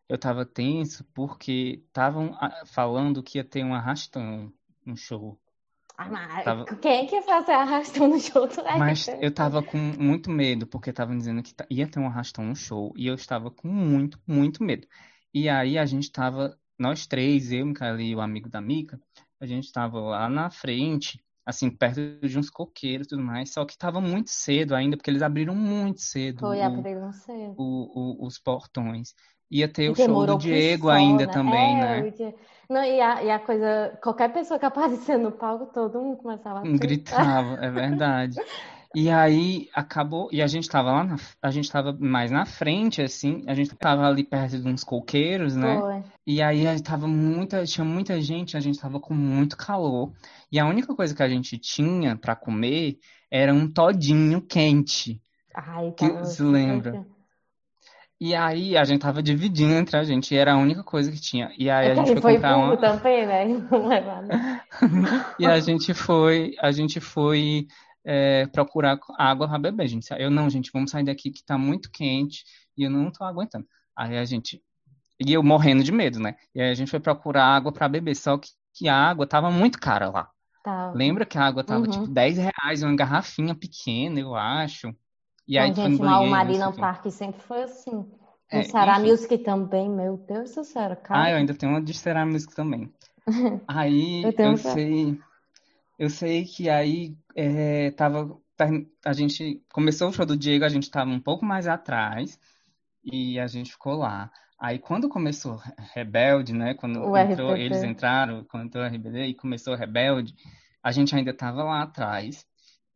[0.09, 4.53] Eu tava tenso porque estavam ah, falando que ia ter um arrastão
[4.87, 5.41] no show.
[5.97, 9.21] Ah, mas Tava, quem é que ia fazer arrastão no show do mas RBD?
[9.21, 12.93] eu tava com muito medo, porque estavam dizendo que ia ter um arrastão no show,
[12.97, 14.87] e eu estava com muito, muito medo.
[15.35, 19.01] E aí a gente tava, nós três, eu, Micaela e o amigo da Mica,
[19.41, 23.65] a gente tava lá na frente, assim, perto de uns coqueiros e tudo mais, só
[23.65, 27.57] que tava muito cedo ainda, porque eles abriram muito cedo Foi, o, abrir não sei.
[27.57, 29.15] o, o- os portões.
[29.51, 31.33] Ia ter E o show do Diego só, ainda né?
[31.33, 32.11] também, É, né?
[32.69, 36.61] Não, e a, e a coisa, qualquer pessoa que aparecia no palco, todo mundo começava
[36.61, 37.35] a gritar.
[37.43, 38.41] Gritava, é verdade.
[38.95, 43.01] E aí acabou, e a gente tava lá na, a gente tava mais na frente,
[43.01, 45.79] assim, a gente tava ali perto de uns coqueiros, né?
[45.79, 46.03] Foi.
[46.27, 50.13] E aí tava muita, tinha muita gente, a gente tava com muito calor.
[50.51, 52.99] E a única coisa que a gente tinha pra comer
[53.31, 55.21] era um todinho quente,
[55.55, 57.07] Ai, que se lembra?
[58.21, 61.21] E aí a gente tava dividindo entre a gente, e era a única coisa que
[61.21, 61.51] tinha.
[61.57, 63.45] E aí É a que gente foi foi comprar uma, também, né?
[63.71, 64.65] Não levar nada.
[65.39, 67.67] E a gente foi, a gente foi
[68.05, 70.09] é, procurar água para beber, gente.
[70.19, 72.45] Eu não, gente, vamos sair daqui que tá muito quente
[72.77, 73.67] e eu não tô aguentando.
[73.97, 74.63] Aí a gente,
[75.21, 76.37] e eu morrendo de medo, né?
[76.55, 79.51] E aí a gente foi procurar água para beber, só que, que a água tava
[79.51, 80.31] muito cara lá.
[80.63, 80.95] Tava.
[80.95, 82.15] Lembra que a água tava tipo Uhum.
[82.15, 84.95] 10 reais, uma garrafinha pequena, eu acho.
[85.49, 86.73] E aí Então, gente, o sei Marina o.
[86.73, 88.11] Park sempre foi assim.
[88.51, 89.07] É, No Ceará enfim.
[89.09, 91.39] Music também, meu Deus do céu, Ah, eu cara.
[91.39, 92.93] ainda tenho uma de Será Music também.
[93.69, 95.19] Aí Eu eu sei,
[96.01, 98.35] eu sei que aí é, tava,
[99.05, 102.41] a gente começou o show do Diego, a gente tava um pouco mais atrás
[103.05, 104.31] e a gente ficou lá.
[104.59, 105.61] Aí quando começou
[105.95, 106.73] Rebelde, né?
[106.73, 110.35] Quando entrou, eles entraram, quando entrou o RBD e começou Rebelde,
[110.83, 112.47] a gente ainda tava lá atrás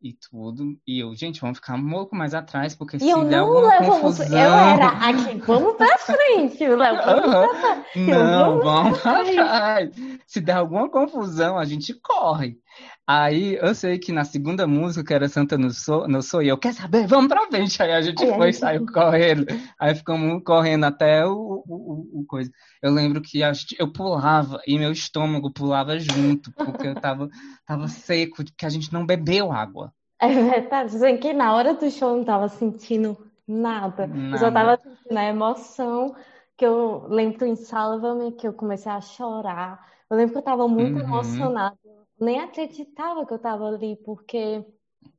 [0.01, 0.75] e tudo.
[0.87, 3.47] E eu, gente, vamos ficar um pouco mais atrás, porque E se eu der não
[3.47, 4.23] alguma levo você.
[4.23, 5.09] Eu era confusão.
[5.09, 8.09] aqui, vamos pra frente, o Léo, vamos pra frente.
[8.09, 9.95] Eu Não, vamos vamos pra atrás.
[10.27, 12.59] Se der alguma confusão, a gente corre.
[13.07, 16.57] Aí eu sei que na segunda música, que era Santa não sou, não sou eu,
[16.57, 17.05] quer saber?
[17.07, 17.81] Vamos pra frente.
[17.81, 19.45] Aí a gente a foi, saiu correndo.
[19.79, 21.31] Aí ficamos correndo até o,
[21.67, 22.51] o, o- coisa.
[22.81, 27.29] Eu lembro que gente- eu pulava e meu estômago pulava junto, porque eu tava,
[27.65, 29.93] tava seco, porque a gente não bebeu água.
[30.19, 34.09] É verdade, dizem que na hora do show eu não tava sentindo nada.
[34.31, 34.51] Eu só Nada.
[34.51, 36.15] tava sentindo a emoção
[36.57, 39.85] que eu lembro em Salva-me que eu comecei a chorar.
[40.09, 40.99] Eu lembro que eu tava muito Uhum.
[40.99, 41.77] emocionada.
[42.19, 44.63] Nem acreditava que eu tava ali, porque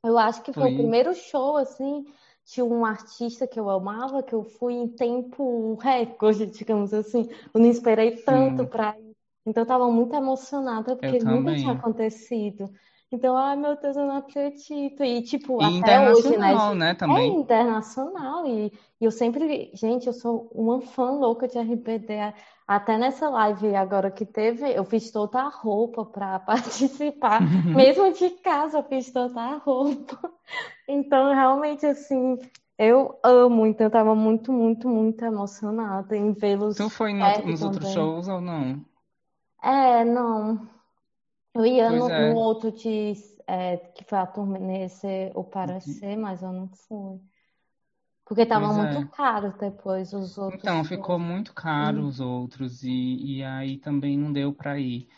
[0.04, 2.04] eu acho que foi o primeiro show, assim,
[2.44, 7.28] de um artista que eu amava, que eu fui em tempo recorde, digamos assim.
[7.54, 9.16] Eu não esperei tanto pra ir.
[9.46, 12.72] Então eu tava muito emocionada, porque nunca tinha acontecido.
[13.16, 15.02] Então, ai meu Deus, eu não acredito.
[15.02, 16.54] E, tipo, E até hoje, né?
[16.74, 17.34] né, É também.
[17.40, 18.46] internacional.
[18.46, 18.66] E,
[19.00, 19.70] e eu sempre.
[19.74, 22.14] Gente, eu sou uma fã louca de RBD.
[22.66, 27.40] Até nessa live agora que teve, eu fiz toda a roupa para participar.
[27.74, 30.18] Mesmo de casa, eu fiz toda a roupa.
[30.88, 32.38] Então, realmente, assim,
[32.78, 33.66] eu amo.
[33.66, 37.84] Então, eu tava muito, muito, muito emocionada em Tu vê-los foi no- perto nos outros
[37.84, 37.94] também.
[37.94, 38.84] shows ou não?
[39.62, 40.68] É, não.
[41.56, 42.22] Eu ia Pois no, é.
[42.22, 43.14] no outro de,
[43.46, 47.20] é, que foi a turnê ser o Parecer, mas eu não fui.
[48.26, 49.08] Porque tava Pois muito é.
[49.10, 52.06] caro depois os outros Então, ficou muito caro Hum.
[52.06, 52.90] os outros e,
[53.38, 55.08] e aí também não deu para ir.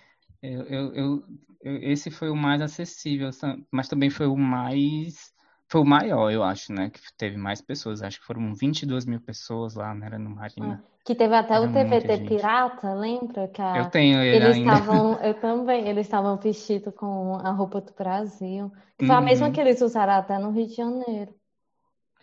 [0.43, 1.25] Eu, eu, eu-
[1.83, 5.33] esse foi o mais acessível, sa- mas também foi o mais,
[5.71, 6.91] foi o maior, eu acho, né?
[6.91, 8.03] Que teve mais pessoas.
[8.03, 10.07] Acho que foram 22 mil pessoas lá, né?
[10.07, 10.31] Era no
[10.61, 10.65] É.
[10.65, 10.83] Marina.
[11.09, 12.29] Que teve até Era o TVT gente.
[12.29, 13.49] Pirata, lembra?
[13.49, 14.75] Que Eu a- tenho ele eles ainda.
[14.79, 18.71] estavam, eu também, eles estavam vestidos com a roupa do Brasil.
[18.99, 21.35] Que foi a mesma Uhum, que eles usaram até no Rio de Janeiro.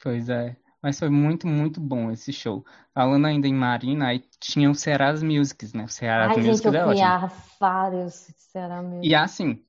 [0.02, 0.56] pois é.
[0.82, 2.64] Mas foi muito, muito bom esse show.
[2.94, 5.84] Falando ainda em Marina, aí tinha o Cearás Musics, né?
[5.86, 7.02] O Cearás Ai, gente, Musics eu é fui ótimo.
[7.02, 7.28] a
[7.60, 9.08] vários, sinceramente.
[9.08, 9.64] E assim,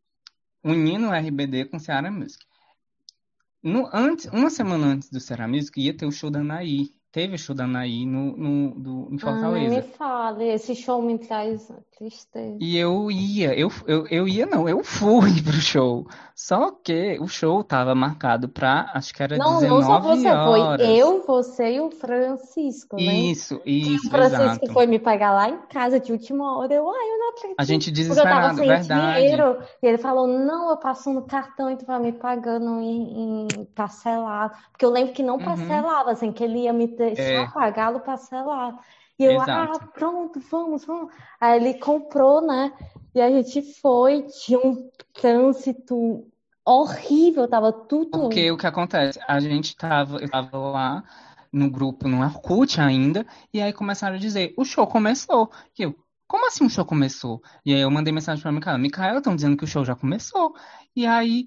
[0.64, 2.44] unindo o RBD com o Ceará Music.
[3.62, 7.38] No, antes, uma semana antes do Ceará Music ia ter o show da Anaí, teve
[7.38, 8.54] show da Anaí no, no,
[8.84, 9.80] do, em Fortaleza.
[9.80, 12.64] Ai, me fale, esse show me traz tristeza.
[12.64, 16.06] E eu ia, eu, eu, eu ia não, eu fui pro show.
[16.34, 20.34] Só que o show tava marcado pra, acho que era Não, 19 não só você,
[20.34, 20.42] horas.
[20.42, 23.28] foi eu, você e o Francisco, né?
[23.30, 24.72] Isso, isso, O Francisco exato.
[24.72, 26.72] foi me pegar lá em casa de última hora.
[26.74, 27.58] Eu, ai, eu não acredito.
[27.58, 28.78] A gente Porque eu tava desesperado, sem verdade.
[28.78, 29.58] dinheiro.
[29.82, 33.64] E ele falou: não, eu passo no cartão e tu vai me pagando em, em
[33.74, 34.54] parcelado.
[34.72, 35.42] Porque eu lembro que não Uhum.
[35.42, 37.52] parcelava, assim, que ele ia me deixar É.
[37.52, 38.78] pagá-lo parcelado.
[39.18, 39.78] E eu, Exato.
[39.84, 41.12] ah, pronto, vamos, vamos.
[41.40, 42.72] Aí ele comprou, né?
[43.14, 46.26] E a gente foi, tinha um trânsito
[46.64, 48.10] horrível, tava tudo.
[48.10, 49.18] Porque o que acontece?
[49.26, 51.04] A gente tava, eu tava lá
[51.50, 55.50] no grupo, no Orkut ainda, e aí começaram a dizer, o show começou.
[55.78, 55.94] E eu,
[56.26, 57.40] como assim o show começou?
[57.64, 60.54] E aí eu mandei mensagem pra Micaela, Micaela, estão dizendo que o show já começou.
[60.94, 61.46] E aí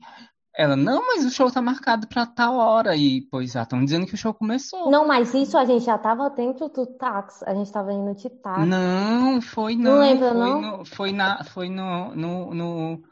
[0.60, 2.96] ela, não, mas o show tá marcado pra tal hora.
[2.96, 4.94] E, pois já, estão dizendo que o show começou.
[4.94, 8.30] Não, mas isso a gente já tava dentro do táxi, a gente tava indo de
[8.30, 8.94] táxi.
[8.96, 10.54] Não, foi Não não, lembra, foi não?
[10.54, 13.04] no, foi na, foi no, no, no-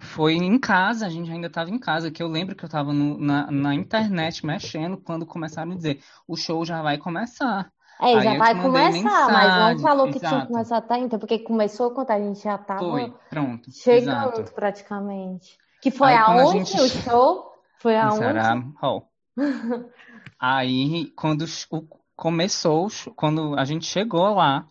[0.00, 2.92] foi em casa, a gente ainda estava em casa, que eu lembro que eu estava
[2.94, 7.72] na, na internet mexendo quando começaram a dizer, o show já vai começar.
[8.00, 10.42] É, Aí já vai começar, mas não mensagem, falou que tinha exato.
[10.42, 14.50] começado até então, porque começou quando a gente já tava Foi, pronto, chegando exato.
[14.54, 15.58] praticamente.
[15.82, 17.52] Que foi Aí aonde gente- o show?
[17.78, 18.18] Foi aonde?
[18.18, 19.10] Ceará Hall.
[20.38, 24.66] Aí, quando o começou, o show- quando a gente chegou lá,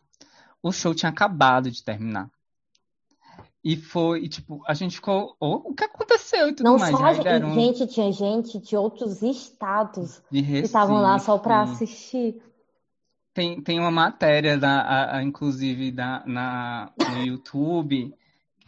[0.62, 2.30] o show tinha acabado de terminar.
[3.64, 6.96] E foi, e, tipo, a gente ficou, "Oh, o que aconteceu e tudo Não mais.
[6.96, 11.38] só a gente, deram gente, tinha gente de outros estados de que estavam lá só
[11.40, 11.84] pra Recife.
[11.84, 12.44] assistir.
[13.34, 18.14] Tem, tem uma matéria, da, a- a- inclusive, da, na, no YouTube,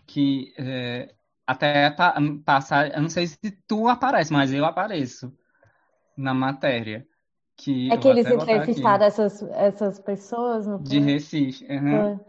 [0.08, 1.14] que é,
[1.48, 5.34] até pa- passa, eu não sei se tu aparece, mas eu apareço
[6.16, 7.08] na matéria.
[7.56, 11.00] Que É que eles entrevistaram essas, essas pessoas, não De?
[11.00, 11.66] Recife.
[11.66, 12.20] Foi.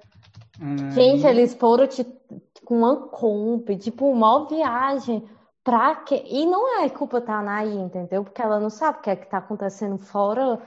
[0.60, 2.06] Aí- Gente, eles foram te-
[2.64, 5.28] com uma Kombi, tipo, uma viagem
[5.62, 6.22] pra quê?
[6.26, 8.24] E não é culpa da Anaí, entendeu?
[8.24, 10.60] Porque ela não sabe o que é que tá acontecendo fora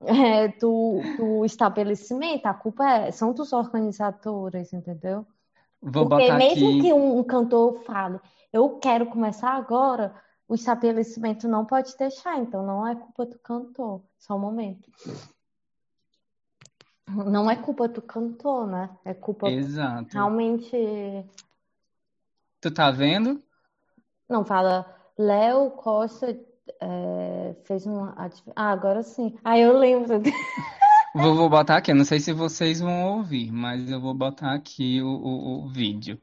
[0.00, 2.46] é, do, do estabelecimento.
[2.46, 5.24] A culpa é- são dos organizadores, entendeu?
[5.80, 6.80] Vou Porque botar mesmo aqui.
[6.82, 8.20] que um, um cantor fale,
[8.52, 10.14] eu quero começar agora,
[10.48, 14.02] o estabelecimento não pode deixar, então não é culpa do cantor.
[14.18, 14.90] Só um momento.
[17.08, 18.90] Não é culpa do cantor, né?
[19.04, 20.08] É culpa Exato.
[20.12, 20.76] realmente.
[22.60, 23.42] Tu tá vendo?
[24.28, 24.84] Não, fala,
[25.16, 26.38] Léo Costa
[26.80, 29.38] é, fez ati- Ah, agora sim.
[29.42, 30.20] Ah, eu lembro.
[31.18, 31.92] Vou, vou botar aqui.
[31.92, 36.18] Não sei se vocês vão ouvir, mas eu vou botar aqui o, o, o vídeo.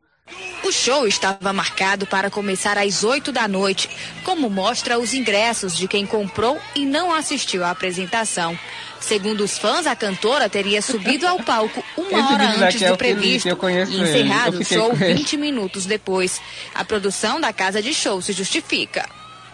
[0.63, 3.87] O show estava marcado para começar às 8 da noite,
[4.23, 8.57] como mostra os ingressos de quem comprou e não assistiu à apresentação.
[8.99, 12.97] Segundo os fãs, a cantora teria subido ao palco uma Esse hora antes é do
[12.97, 13.47] Felipe, previsto
[13.91, 15.13] e encerrado o show com ele.
[15.13, 16.41] 20 minutos depois.
[16.73, 19.07] A produção da casa de show se justifica.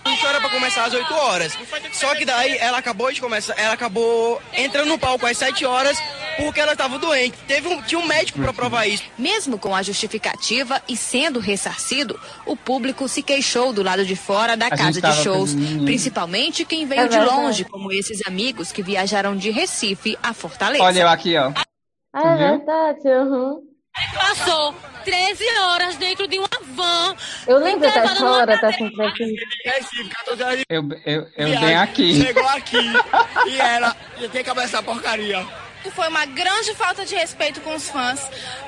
[0.06, 1.58] Isso era pra começar às 8 horas.
[1.94, 5.98] Só que daí ela acabou de começar, ela acabou entrando no palco às 7 horas
[6.38, 7.38] porque ela estava doente.
[7.48, 9.04] Teve um, tinha um médico pra provar isso.
[9.18, 14.56] Mesmo com a justificativa e sendo ressarcido, o público se queixou do lado de fora
[14.58, 15.86] da A casa de shows, meninos.
[15.86, 20.84] principalmente quem veio É de longe, como esses amigos que viajaram de Recife a Fortaleza.
[20.84, 21.52] Olha eu aqui, ó.
[22.14, 23.08] Ah, é verdade.
[23.08, 23.60] uhum.
[24.16, 24.74] Passou
[25.04, 26.48] 13 horas dentro de uma
[27.48, 28.58] Eu lembro dessa cadeira.
[28.58, 29.46] dessa entrevista.
[29.66, 32.22] Recife, 14 horas de Eu, eu, eu bem aqui.
[32.22, 32.94] Chegou aqui
[33.48, 35.46] e ela tem que acabar essa porcaria.
[35.90, 38.22] Foi uma grande falta de respeito com os fãs,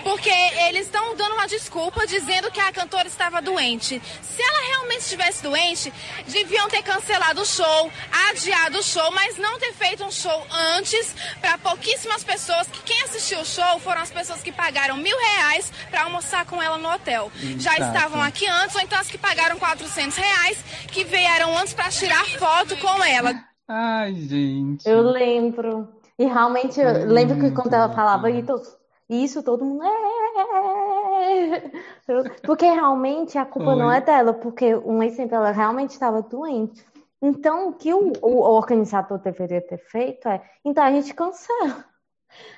[0.03, 0.30] porque
[0.68, 4.01] eles estão dando uma desculpa dizendo que a cantora estava doente.
[4.22, 5.93] Se ela realmente estivesse doente,
[6.28, 7.91] deviam ter cancelado o show,
[8.30, 10.45] adiado o show, mas não ter feito um show
[10.78, 12.68] antes para pouquíssimas pessoas.
[12.68, 16.61] Que quem assistiu o show foram as pessoas que pagaram mil reais para almoçar com
[16.61, 17.32] ela no hotel.
[17.57, 17.95] Já Exato.
[17.95, 20.57] estavam aqui antes, ou então as que pagaram 400 reais,
[20.88, 23.34] que vieram antes para tirar foto com ela.
[23.68, 24.88] Ai, gente.
[24.88, 26.03] Eu lembro.
[26.18, 28.78] E realmente, eu lembro que quando ela falava isso,
[29.09, 29.84] isso todo mundo.
[29.84, 31.72] "É".
[32.07, 36.86] Eu- Porque realmente a culpa não é dela, porque um exemplo, ela realmente estava doente.
[37.22, 41.86] Então, o que o, o organizador deveria ter feito é, então a gente cancela.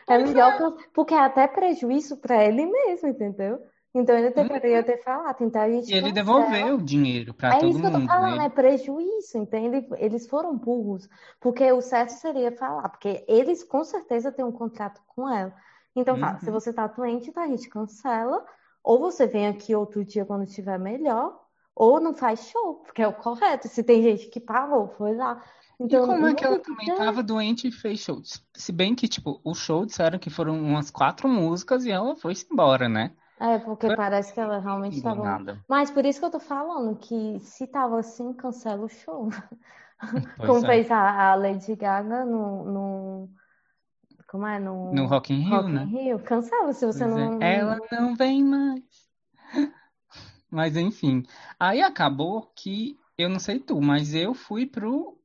[0.07, 3.59] É melhor, porque é até prejuízo para ele mesmo, entendeu?
[3.95, 7.69] Então ele deveria ter falado, a gente E ele devolveu o dinheiro pra É todo
[7.69, 8.45] isso que eu tô mundo, falando, né?
[8.45, 9.87] é prejuízo, entende?
[9.97, 11.07] Eles foram burros,
[11.39, 15.53] porque o certo seria falar, porque eles com certeza têm um contrato com ela.
[15.95, 16.51] Então fala, se Uhum.
[16.51, 18.45] você tá doente, tá, a gente cancela,
[18.83, 21.39] ou você vem aqui outro dia quando estiver melhor,
[21.75, 23.67] ou não faz show, porque é o correto.
[23.69, 25.41] Se tem gente que pagou, foi lá.
[25.79, 26.95] Então, e como é que ela também bem.
[26.95, 28.21] tava doente e fez show?
[28.55, 32.47] Se bem que, tipo, o show disseram que foram umas quatro músicas e ela foi-se
[32.51, 33.15] embora, né?
[33.39, 35.21] É, porque parece que ela realmente estava.
[35.23, 35.63] Nada.
[35.67, 39.29] Mas por isso que eu tô falando que se tava assim, cancela o show.
[40.37, 40.67] Como é.
[40.67, 43.29] fez a, a Lady Gaga no, no.
[44.27, 44.59] Como é?
[44.59, 45.83] No, No Rock in Rio, Rock in né?
[45.85, 46.19] Rio.
[46.19, 47.29] Cancela se você Pois é.
[47.29, 47.41] não.
[47.41, 48.83] Ela não vem mais.
[50.49, 51.23] Mas enfim.
[51.59, 55.17] Aí acabou que, eu não sei tu, mas eu fui pro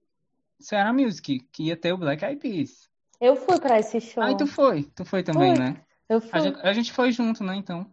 [0.59, 2.91] Ceará Music, que ia ter o Black Eyed Peas.
[3.21, 4.23] Eu fui pra esse show.
[4.23, 5.65] Aí tu foi, tu foi também, Fui.
[5.65, 5.77] né?
[6.09, 6.41] Eu A fui.
[6.41, 7.87] gente, a gente foi junto, né, então.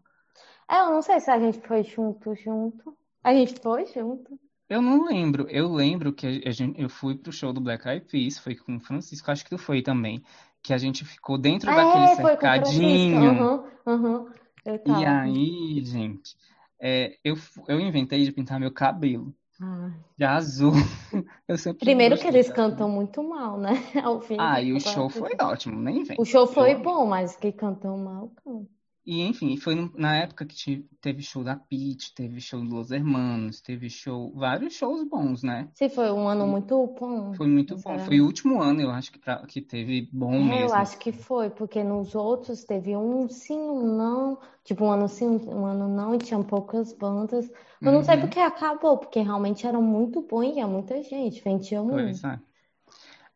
[0.69, 2.95] É, eu não sei se a gente foi junto, junto.
[3.23, 4.39] A gente foi junto.
[4.69, 5.47] Eu não lembro.
[5.49, 8.75] Eu lembro que a gente, eu fui pro show do Black Eyed Peas, foi com
[8.75, 10.21] o Francisco, acho que tu foi também.
[10.61, 12.27] Que a gente ficou dentro daquele É, o Francisco.
[12.27, 13.63] cercadinho.
[13.85, 14.33] Aham.
[14.65, 16.35] Eu E aí, gente,
[16.79, 17.35] é, eu,
[17.69, 19.91] eu inventei de pintar meu cabelo Ah.
[20.17, 20.73] de azul.
[21.47, 23.71] Eu sempre Primeiro que eles cantam muito mal, né?
[24.03, 24.35] Ao fim.
[24.37, 26.17] Ah, e o cantam show foi ótimo, nem vem.
[26.19, 28.76] O show foi bom, mas que cantam mal, cantam.
[29.07, 32.91] E enfim, foi na época que te- teve show da Pitty, teve show do Los
[32.91, 35.71] Hermanos, teve show, vários shows bons, né?
[35.73, 37.37] Sim, foi um ano muito bom.
[37.37, 37.97] Foi muito bom.
[37.99, 40.73] Foi o último ano, eu acho que, pra- que teve bom É, eu mesmo.
[40.73, 45.27] acho que foi, porque nos outros teve um sim, um não, tipo um ano sim,
[45.27, 47.49] um ano não, e tinham poucas bandas.
[47.83, 48.17] Eu não sei Uhum.
[48.17, 52.19] porque acabou, porque realmente era muito bom e ia muita gente, vendia muito.
[52.19, 52.39] Pois é.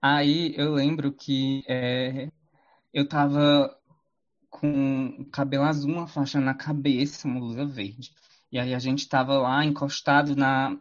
[0.02, 2.30] Aí eu lembro que é,
[2.94, 3.78] eu tava
[4.52, 8.14] com cabelo azul, uma faixa na cabeça, uma blusa verde.
[8.52, 10.78] E aí a gente tava lá encostado na,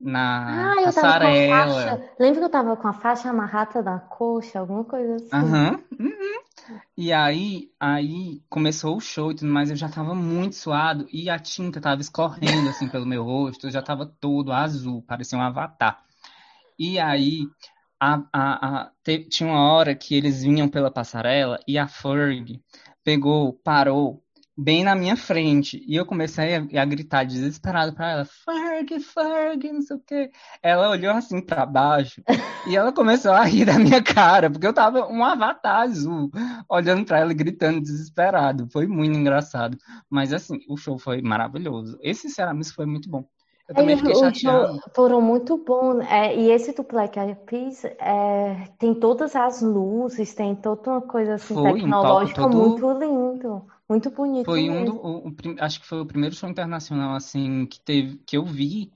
[0.00, 1.84] na Ah, eu tava com a passarela.
[1.84, 2.14] faixa.
[2.18, 5.30] Lembra que eu tava com a faixa amarrada na coxa, alguma coisa assim?
[5.32, 5.82] Aham.
[5.98, 6.08] uhum.
[6.96, 11.30] E aí, aí começou o show e tudo mais, eu já tava muito suado e
[11.30, 15.42] a tinta tava escorrendo assim pelo meu rosto, eu já tava todo azul, parecia um
[15.42, 16.02] avatar.
[16.78, 17.48] E aí,
[18.00, 22.60] a, a, a, te- tinha uma hora que eles vinham pela passarela e a Ferg
[23.04, 24.22] pegou, parou
[24.56, 29.72] bem na minha frente e eu comecei a, a gritar desesperado pra ela, Ferg, Ferg,
[29.72, 30.30] não sei o quê.
[30.62, 32.22] Ela olhou assim pra baixo
[32.66, 36.30] e ela começou a rir da minha cara, porque eu tava um avatar azul,
[36.68, 38.68] olhando pra ela e gritando desesperado.
[38.72, 39.76] Foi muito engraçado.
[40.10, 41.98] Mas assim, o show foi maravilhoso.
[42.02, 43.24] Esse Ceramis foi muito bom.
[43.68, 46.00] Eu também fiquei o show foram muito bons.
[46.06, 51.02] É, e esse do Black Eyed Peas é, tem todas as luzes, tem toda uma
[51.02, 55.34] coisa assim Foi um tecnológica todo- muito lindo, muito bonito Foi um do, o- o
[55.60, 58.90] acho que foi o primeiro show internacional assim que teve, que eu vi.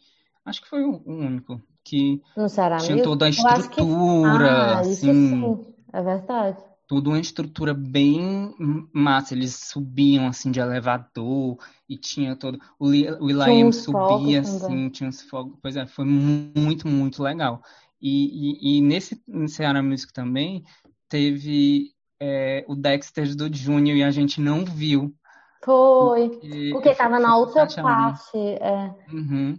[0.44, 3.80] Acho que foi o, o único que No Ceará tinha toda a Eu acho que-
[3.80, 6.71] estrutura, Ah, isso assim, sim, é verdade.
[6.92, 8.54] Tudo uma estrutura bem
[8.92, 9.32] massa.
[9.32, 11.56] Eles subiam assim de elevador
[11.88, 12.58] e tinha todo.
[12.78, 15.58] O, o Will.i.am subia assim, tinha uns fogos.
[15.62, 17.62] Pois é, foi mu- muito, muito legal.
[17.98, 20.62] E, e, e nesse Ceará Music também
[21.08, 25.14] teve é, o Dexter do Júnior e a gente não viu.
[25.64, 29.58] Foi, Porque, porque eu tava na outra parte, é, Uhum.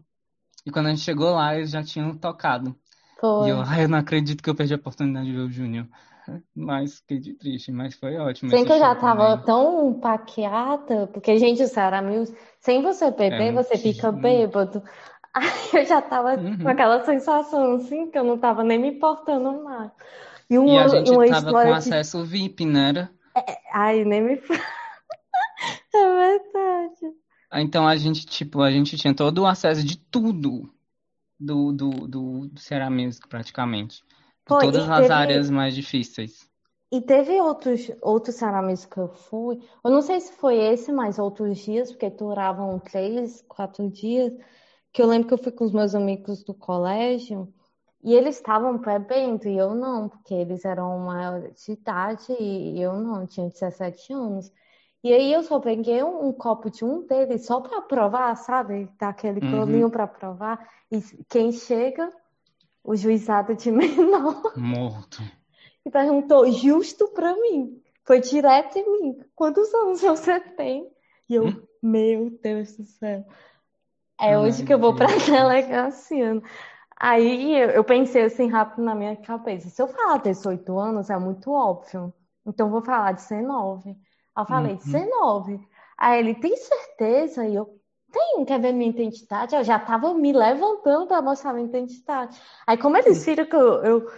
[0.65, 2.75] E quando a gente chegou lá, eles já tinham tocado.
[3.19, 3.49] E foi.
[3.49, 5.88] eu, ai, eu não acredito que eu perdi a oportunidade de ver o Júnior.
[6.55, 9.43] Mas fiquei triste, mas foi ótimo Sem que eu já tava também.
[9.45, 14.84] tão paqueada, porque, gente, o Ceará Music, sem você beber, É você muito fica bêbado.
[15.34, 15.49] Aí
[15.82, 16.57] eu já tava Uhum.
[16.61, 19.91] com aquela sensação, assim, que eu não tava nem me importando mais.
[20.49, 21.74] E E uma, a gente uma tava com que...
[21.74, 22.89] acesso VIP, né?
[22.89, 23.13] Era?
[23.74, 24.36] Ai, nem me.
[25.93, 27.15] É verdade.
[27.53, 30.74] Então a gente, tipo, a gente tinha todo o acesso de tudo
[31.39, 34.03] do, do, do, do Ceará Music, praticamente.
[34.45, 36.47] Todas as teve- áreas mais difíceis.
[36.91, 39.59] E teve outros, outros Music que eu fui.
[39.83, 44.31] Eu não sei se foi esse, mas outros dias, porque duravam três, quatro dias,
[44.91, 47.51] que eu lembro que eu fui com os meus amigos do colégio
[48.03, 52.93] e eles estavam bebendo e eu não, porque eles eram maior de idade e eu
[52.93, 54.51] não, tinha 17 anos.
[55.03, 58.87] E aí eu só peguei um, um copo de um deles só para provar, sabe?
[58.99, 59.89] Dar aquele Uhum.
[59.89, 60.69] para provar.
[60.91, 62.09] E quem chega,
[62.84, 64.41] o juizado de menor.
[64.55, 65.21] Morto.
[65.86, 67.81] E perguntou justo pra mim.
[68.05, 69.19] Foi direto em mim.
[69.36, 70.89] Quantos anos você tem?
[71.29, 71.67] E eu, Hum?
[71.81, 73.25] meu Deus do céu.
[74.19, 76.41] É hoje Ai, que eu vou pra delegacia.
[76.97, 79.69] Aí eu, pensei assim rápido na minha cabeça.
[79.69, 82.13] Se eu falar 18 anos, é muito óbvio.
[82.45, 83.89] Então vou falar 19.
[83.91, 83.97] Aí
[84.43, 84.77] eu falei, Uhum.
[84.77, 85.67] 19.
[85.97, 87.45] Aí ele, tem certeza?
[87.47, 87.79] E eu,
[88.14, 89.55] tenho, quer ver minha identidade?
[89.55, 92.39] Eu já tava me levantando para mostrar minha identidade.
[92.66, 94.11] Aí, como eles viram que eu, eu,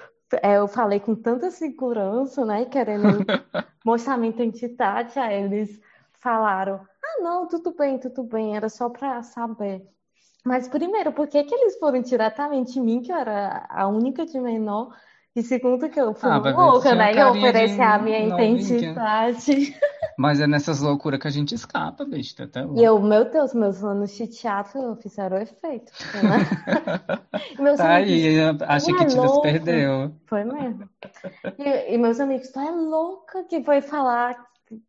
[0.43, 3.07] é, eu falei com tanta segurança, né, querendo
[3.83, 5.79] mostrar minha identidade, aí eles
[6.19, 9.81] falaram: Ah, não, tudo bem, tudo bem, era só para saber.
[10.43, 14.25] Mas primeiro, por que que eles foram diretamente em mim, que eu era a única
[14.25, 14.95] de menor?
[15.35, 17.11] E segundo, que eu fui Ah, louca, tinha né?
[17.11, 19.75] E de oferecer a minha identidade.
[20.17, 23.83] Mas é nessas loucuras que a gente escapa, besta, até E eu, meu Deus, meus
[23.83, 26.47] anos de teatro fizeram efeito, né?
[27.59, 29.41] Meus Tá amigos, aí, a tu é Chiquititas louca.
[29.41, 30.15] perdeu.
[30.25, 30.89] Foi mesmo.
[31.57, 34.37] E, e meus amigos, tu é louca que foi falar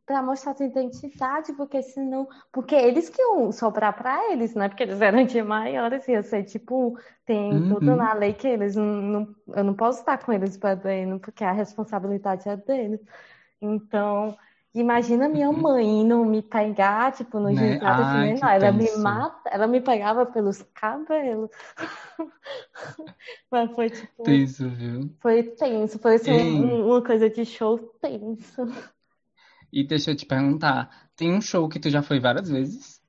[0.06, 2.28] pra mostrar tua identidade, porque senão.
[2.52, 4.68] Porque eles que iam sobrar pra eles, né?
[4.68, 6.98] Porque eles eram de maiores, ia ser tipo.
[7.24, 7.96] Tem tudo Uhum.
[7.96, 11.52] na lei que eles não, não- Eu não posso estar com eles bebendo, porque a
[11.52, 13.00] responsabilidade é deles.
[13.60, 14.36] Então.
[14.74, 15.62] Imagina minha Uhum.
[15.62, 17.54] mãe indo me pegar, tipo, no Né?
[17.54, 18.50] jantar de Ai, que menor.
[18.50, 19.00] Ela me tenso.
[19.02, 21.50] mata, ela me pegava pelos cabelos.
[23.50, 24.30] Mas foi tipo.
[24.30, 25.10] Isso, viu?
[25.20, 28.66] Foi tenso, foi assim, um- uma coisa de show tenso.
[29.72, 33.00] E deixa eu te perguntar, tem um show que tu já foi várias vezes?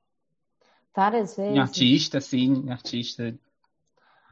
[0.94, 1.58] Várias Em vezes.
[1.58, 3.38] artista, assim, em artista.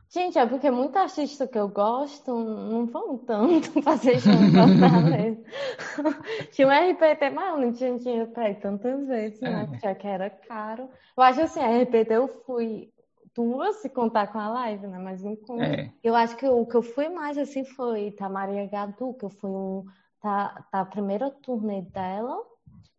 [0.08, 5.42] Gente, é porque muito artista que eu gosto não vão tanto fazer show em Fortaleza.
[6.52, 9.68] Tinha um RPT, mas eu não tinha dinheiro pra ir tantas vezes, né?
[9.72, 9.78] É.
[9.78, 10.88] Já que era caro.
[11.16, 12.92] Eu acho assim, a RPT eu fui
[13.34, 14.98] duas, se contar com a live, né?
[14.98, 15.64] Mas não conta.
[15.64, 15.90] É.
[16.02, 19.50] Eu acho que o que eu fui mais assim foi Maria Gadu, que eu fui
[19.50, 19.84] um,
[20.26, 22.36] tá, tá a primeira turnê dela.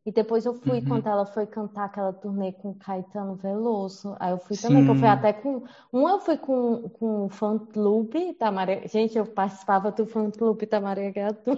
[0.05, 0.85] E depois eu fui Uhum.
[0.87, 4.15] quando ela foi cantar aquela turnê com Caetano Veloso.
[4.19, 5.13] Aí eu fui também, que eu fui Sim.
[5.13, 5.63] até com.
[5.91, 8.87] Um eu fui com, com o fã clube da Maria.
[8.87, 11.57] Gente, eu participava do fã clube da Maria Gadu.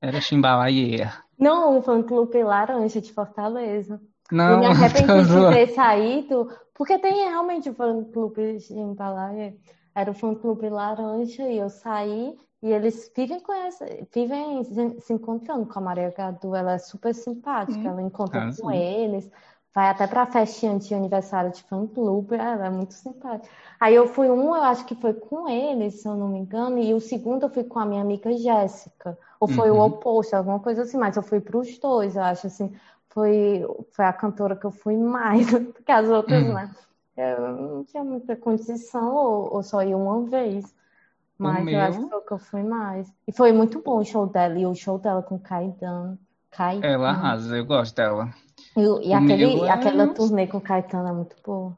[0.00, 1.12] Era Chimbalaia.
[1.38, 4.00] Não, o fã clube Laranja de Fortaleza.
[4.30, 9.56] Eu Não, me tô arrependi de ter saído, porque tem realmente o fã-clube de Himalaia.
[9.94, 15.12] Era o fã-clube laranja e eu saí e eles vivem com essa, vivem se se
[15.12, 16.54] encontrando com a Maria Gadu.
[16.54, 18.70] Ela é super simpática, Hum, ela encontra com arrasou.
[18.70, 19.30] eles,
[19.74, 23.52] vai até pra festinha de aniversário de fã-clube, ela é muito simpática.
[23.80, 26.78] Aí eu fui um, eu acho que foi com eles, se eu não me engano,
[26.78, 29.18] e o segundo eu fui com a minha amiga Jéssica.
[29.40, 29.84] Ou foi o Uhum.
[29.84, 32.72] oposto, alguma coisa assim, mas eu fui pros dois, eu acho assim
[33.10, 33.62] foi,
[33.92, 36.52] foi a cantora que eu fui mais do que as outras, Hum.
[36.52, 36.70] né?
[37.16, 40.74] Eu não tinha muita condição, ou, ou só ia uma vez.
[41.38, 43.12] Mas eu acho que foi o que eu fui mais.
[43.26, 46.18] E foi muito bom o show dela, e o show dela com Caetano.
[46.50, 46.84] Caetano.
[46.94, 48.30] Ela arrasa, eu gosto dela.
[48.76, 51.76] E, o- e O aquele, é- aquela turnê com Caetano é muito boa.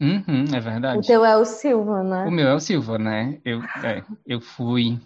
[0.00, 1.06] Uhum, é O verdade.
[1.06, 2.24] teu é o Silva, né?
[2.26, 3.38] O meu é o Silva, né?
[3.44, 4.98] Eu, é, eu fui.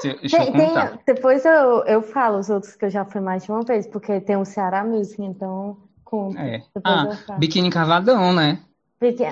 [0.00, 3.20] Se- Deixa Tem, eu tem- depois eu, eu falo os outros que eu já fui
[3.20, 6.40] mais de uma vez, porque tem o Ceará Music, então conta.
[6.40, 6.62] É.
[6.84, 7.06] Ah.
[7.38, 8.60] Biquíni Cavadão, né?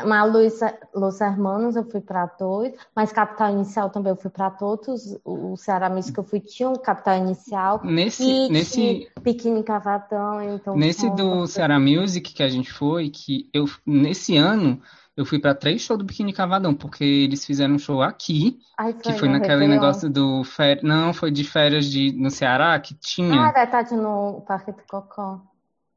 [0.06, 0.60] Mas Luiz,
[0.94, 5.18] Los Hermanos eu fui para dois, mas Capital Inicial também eu fui para todos.
[5.24, 10.76] O Ceará Music eu fui, tinha um Capital Inicial Nesse, e nesse, Biquíni Cavadão, então
[10.76, 14.80] nesse do Ceará Music que a gente foi, que eu nesse ano
[15.16, 18.58] eu fui pra três shows do Biquíni Cavadão, porque eles fizeram um show aqui,
[19.02, 19.74] que foi foi no naquele Réveillon.
[19.74, 20.80] negócio do fer...
[20.82, 23.52] não, foi de férias de no Ceará que Ah, tinha.
[23.52, 25.40] vai estar no Parque do Cocó.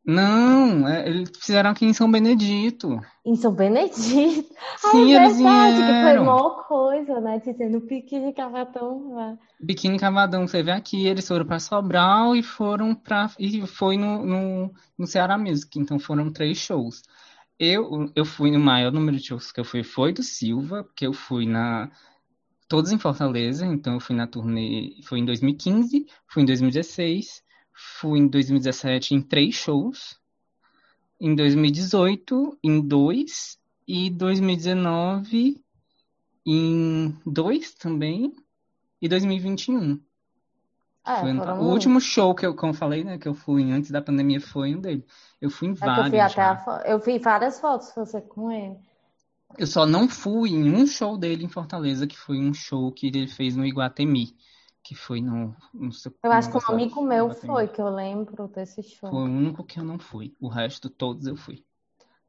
[0.08, 2.98] Não, é, eles fizeram aqui em São Benedito.
[3.26, 4.56] Em São Benedito.
[4.58, 7.42] Ah, Sim, é eles verdade, que foi maior coisa, né?
[7.44, 9.38] Dizendo Biquíni Cavadão.
[9.60, 14.74] Biquíni Cavadão teve aqui, eles foram pra Sobral e foram para e foi no, no,
[14.98, 17.04] no Ceará Music, então foram três shows.
[17.60, 21.06] Eu, eu fui no maior número de shows que eu fui foi do Silva, porque
[21.06, 21.92] eu fui na
[22.70, 27.44] todos em Fortaleza, então eu fui na turnê, foi em 2015, fui em 2016,
[27.78, 30.20] fui em 2017 em três shows,
[31.20, 35.64] em 2018 em dois e 2019
[36.46, 38.34] em dois também
[39.02, 40.00] e 2021.
[41.06, 44.02] É, Foi- o último show que eu, como falei, né, que eu fui antes da
[44.02, 45.06] pandemia foi um dele.
[45.40, 48.52] Eu fui em É que eu vários fui a eu vi várias fotos você com
[48.52, 48.76] ele.
[49.58, 53.08] Eu só não fui em um show dele em Fortaleza, que foi um show que
[53.08, 54.36] ele fez no Iguatemi,
[54.88, 55.92] que foi no, no
[56.24, 59.10] Eu acho que um amigo meu foi, que eu lembro desse show.
[59.10, 60.36] Foi o único que eu não fui.
[60.40, 61.66] O resto, todos eu fui.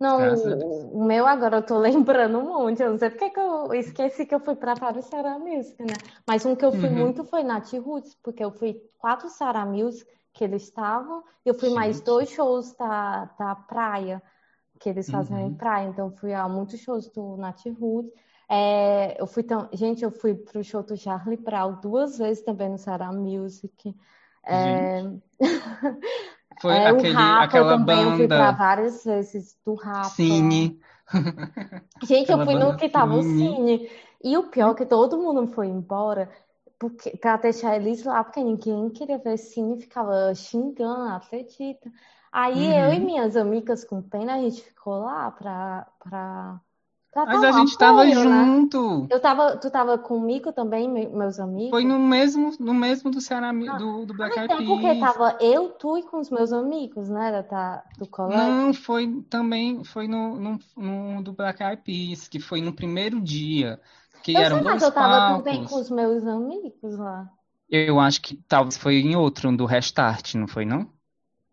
[0.00, 2.82] Não, o, o meu agora eu tô lembrando um monte.
[2.82, 5.94] Eu não sei porque que eu esqueci que eu fui pra vários Sarah Music, né?
[6.26, 6.96] Mas um que eu fui Uhum.
[6.98, 11.54] muito foi Nat Roots, porque eu fui quatro Sarah Music que eles estavam, e eu
[11.54, 12.04] fui mais Gente.
[12.04, 14.22] dois shows da, da praia,
[14.78, 15.56] que eles faziam em Uhum.
[15.56, 15.88] praia.
[15.88, 18.12] Então eu fui a muitos shows do Nat Roots.
[18.48, 19.68] É, eu fui tão...
[19.72, 23.94] Gente, eu fui pro show do Charlie Brown duas vezes também no Sarah Music.
[24.44, 25.02] É,
[26.60, 30.08] Foi é, o aquele, Rapa aquela também eu fui pra banda várias vezes do Rapa.
[30.08, 30.80] Cine.
[32.02, 33.56] Gente, eu fui no banda que tava o Cine.
[33.56, 33.90] Cine.
[34.24, 36.28] E o pior é que todo mundo foi embora
[36.78, 41.90] porque, pra deixar eles lá, porque ninguém queria ver Cine, ficava xingando, acredita.
[42.30, 42.72] Aí Uhum.
[42.72, 46.60] eu e minhas amigas com pena, a gente ficou lá pra, pra,
[47.10, 48.50] pra Mas a gente tava né?
[48.50, 49.08] junto.
[49.10, 51.70] Eu tava, tu tava comigo também, me- meus amigos?
[51.70, 54.94] Foi no mesmo, no mesmo do Ceará, do, do Black Ah, Eyed então porque Peas.
[54.94, 57.30] tava eu, tu e com os meus amigos, né?
[57.32, 58.60] Da, da- do colégio.
[58.60, 63.20] Não, foi também, foi no, no, no do Black Eyed Peas, que foi no primeiro
[63.20, 63.80] dia,
[64.22, 67.30] que Eu eram sei, mas eu tava também com os meus amigos lá.
[67.70, 70.92] Eu acho que talvez foi em outro, do Restart, não foi não?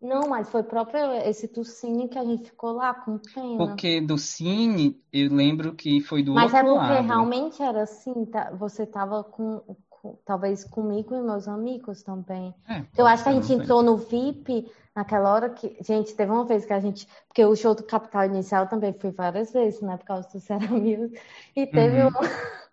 [0.00, 3.56] Não, mas foi próprio esse Tucine que a gente ficou lá com pena.
[3.56, 7.06] Porque do Cine, eu lembro que foi do Mas é outro porque lado.
[7.06, 8.50] realmente era assim, tá?
[8.52, 12.54] Você tava com, com- talvez comigo e meus amigos também.
[12.68, 15.76] É, Eu acho que a gente entrou no VIP naquela hora que.
[15.82, 17.08] Gente, teve uma vez que a gente.
[17.26, 19.96] Porque o show do Capital Inicial também fui várias vezes, né?
[19.96, 21.18] Por causa do Será Music.
[21.56, 22.08] E teve Uhum.
[22.08, 22.65] um.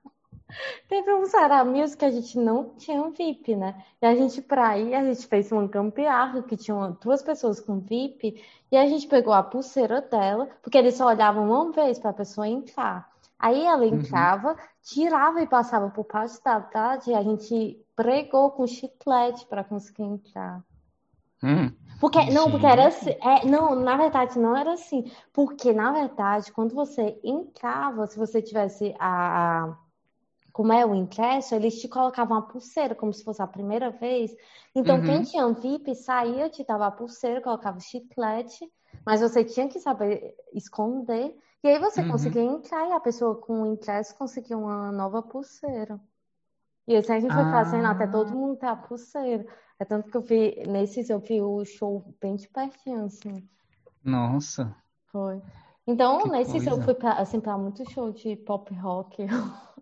[0.87, 3.83] Teve um Será Music que a gente não tinha um VIP, né?
[4.01, 7.79] E a gente, pra ir, a gente fez uma gambiarra que tinha duas pessoas com
[7.79, 8.43] VIP.
[8.71, 12.47] E a gente pegou a pulseira dela, porque eles só olhavam uma vez pra pessoa
[12.47, 13.11] entrar.
[13.37, 13.95] Aí ela Uhum.
[13.95, 19.63] entrava, tirava e passava por parte da tarde, e a gente pregou com chiclete para
[19.63, 20.63] conseguir entrar.
[21.43, 25.91] Hum, Porque, não, porque era assim, é, não, na verdade não era assim, porque na
[25.91, 29.77] verdade quando você entrava, se você tivesse a, a-
[30.53, 34.31] como é o ingresso, eles te colocavam a pulseira, como se fosse a primeira vez.
[34.75, 35.23] Então quem Uhum.
[35.23, 38.71] tinha um VIP saía, te dava a pulseira, colocava chiclete,
[39.05, 42.03] mas você tinha que saber esconder, e aí você Uhum.
[42.03, 45.99] conseguia entrar e a pessoa com o ingresso conseguia uma nova pulseira.
[46.87, 48.07] E assim a gente foi fazendo até Ah.
[48.07, 49.45] todo mundo ter a pulseira.
[49.79, 53.49] É tanto que eu vi, nesses eu vi o show bem de pertinho, assim.
[54.03, 54.75] nossa,
[55.11, 55.41] Foi.
[55.87, 56.83] Então, Que nesses eu coisa.
[56.83, 59.17] fui pra, assim, pra muito show de pop rock.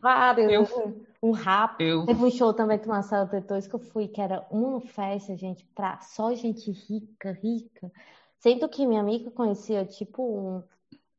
[0.00, 0.50] Vários.
[0.52, 1.78] Eu- Um rap.
[1.82, 5.36] eu Teve um show também do Marcelo D2 que eu fui, que era uma festa,
[5.36, 7.92] gente, pra só gente rica, rica.
[8.38, 10.62] Sendo que minha amiga conhecia, tipo, um,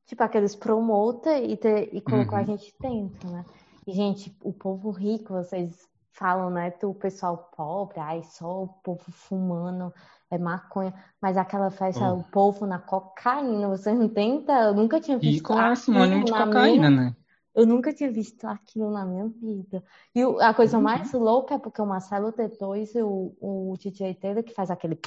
[0.07, 1.53] tipo aqueles promoter e,
[1.93, 2.47] e colocou a Uhum.
[2.47, 3.45] gente dentro, né?
[3.85, 6.73] E, gente, o povo rico, vocês falam, né?
[6.81, 9.93] Do pessoal pobre, ai, só o povo fumando
[10.31, 10.93] é maconha.
[11.21, 12.17] Mas aquela festa, Oh.
[12.19, 14.51] o povo na cocaína, você não tenta.
[14.63, 17.15] Eu nunca tinha visto é sinônimo aquilo de na cocaína, minha né?
[17.53, 19.83] Eu nunca tinha visto aquilo na minha vida.
[20.15, 20.83] E a coisa Uhum.
[20.83, 24.99] mais louca é porque o Marcelo D2 e o, o DJ Taylor que faz aquele.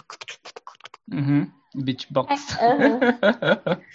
[1.13, 1.51] Uhum.
[1.75, 2.31] Beatbox.
[2.61, 3.01] Aham.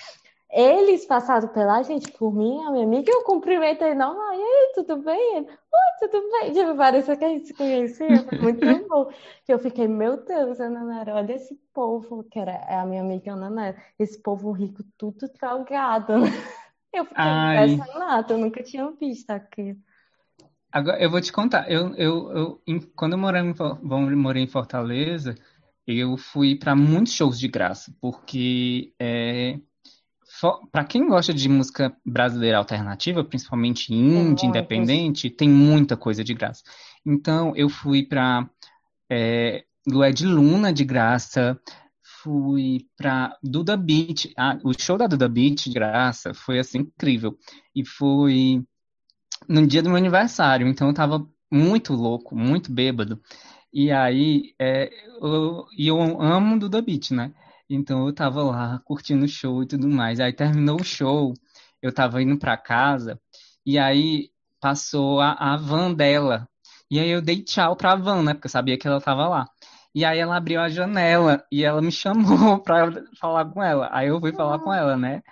[0.51, 4.97] Eles passaram pela gente por mim, a minha amiga, eu cumprimentei, não, e aí, tudo
[4.97, 5.37] bem?
[5.37, 6.51] Ele, Oi, tudo bem?
[6.51, 9.11] Tipo, parecia que a gente se conhecia, foi muito bom.
[9.45, 13.01] Que eu fiquei, meu Deus, Ana Nara, olha esse povo, que era é a minha
[13.03, 16.29] amiga Ana Nara, esse povo rico, tudo drogado, né?
[16.93, 17.73] Eu fiquei Ai.
[17.73, 19.77] impressionada, eu nunca tinha visto aquilo.
[20.71, 21.69] Agora, eu vou te contar.
[21.71, 25.35] Eu, eu, eu, em- quando eu morei em, morei em Fortaleza,
[25.87, 29.59] eu fui para muitos shows de graça, porque é,
[30.71, 36.63] para quem gosta de música brasileira alternativa, principalmente indie, independente, tem muita coisa de graça.
[37.05, 38.47] Então, eu fui para
[39.09, 41.59] é, Lué de Luna de graça,
[42.23, 44.31] fui para Duda Beat.
[44.37, 47.37] Ah, o show da Duda Beat de graça foi assim incrível.
[47.75, 48.63] E foi
[49.47, 53.21] no dia do meu aniversário, então eu tava muito louco, muito bêbado.
[53.73, 54.89] E aí, é,
[55.21, 57.33] eu, eu amo Duda Beat, né?
[57.69, 60.19] Então eu tava lá curtindo o show e tudo mais.
[60.19, 61.33] Aí terminou o show,
[61.81, 63.19] eu tava indo pra casa,
[63.65, 66.47] e aí passou a, a van dela.
[66.91, 68.33] E aí eu dei tchau pra van, né?
[68.33, 69.45] Porque eu sabia que ela tava lá.
[69.93, 73.89] E aí ela abriu a janela e ela me chamou pra falar com ela.
[73.91, 75.23] Aí eu fui falar com ela, né?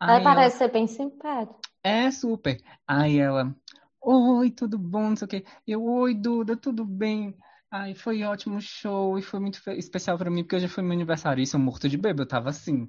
[0.00, 1.58] Aí ela, parece ser bem simpática.
[1.82, 2.60] é, super.
[2.86, 3.54] Aí ela,
[4.02, 5.44] oi, tudo bom, não sei o quê.
[5.66, 7.36] Eu, oi, Duda, tudo bem?
[7.70, 11.42] Aí foi ótimo show e foi muito especial pra mim, porque hoje foi meu aniversário.
[11.42, 12.88] Isso, eu morto de bêbado, eu tava assim,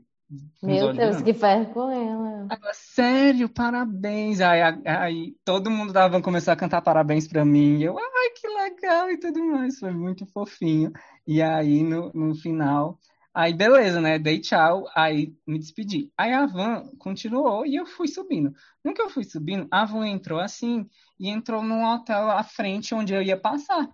[0.62, 2.48] Meu Deus, que vergonha?
[2.50, 4.40] Ela, sério, parabéns.
[4.42, 7.78] Aí, aí todo mundo dava, começou a cantar parabéns pra mim.
[7.80, 9.80] E eu, ai, que legal e tudo mais.
[9.80, 10.92] Foi muito fofinho.
[11.28, 13.00] E aí, no, no final,
[13.34, 14.18] aí beleza, né?
[14.20, 16.12] Dei tchau, aí me despedi.
[16.18, 18.54] Aí a van continuou e eu fui subindo.
[18.84, 20.88] No que eu fui subindo, a van entrou assim
[21.20, 23.90] e entrou num hotel à frente onde eu ia passar.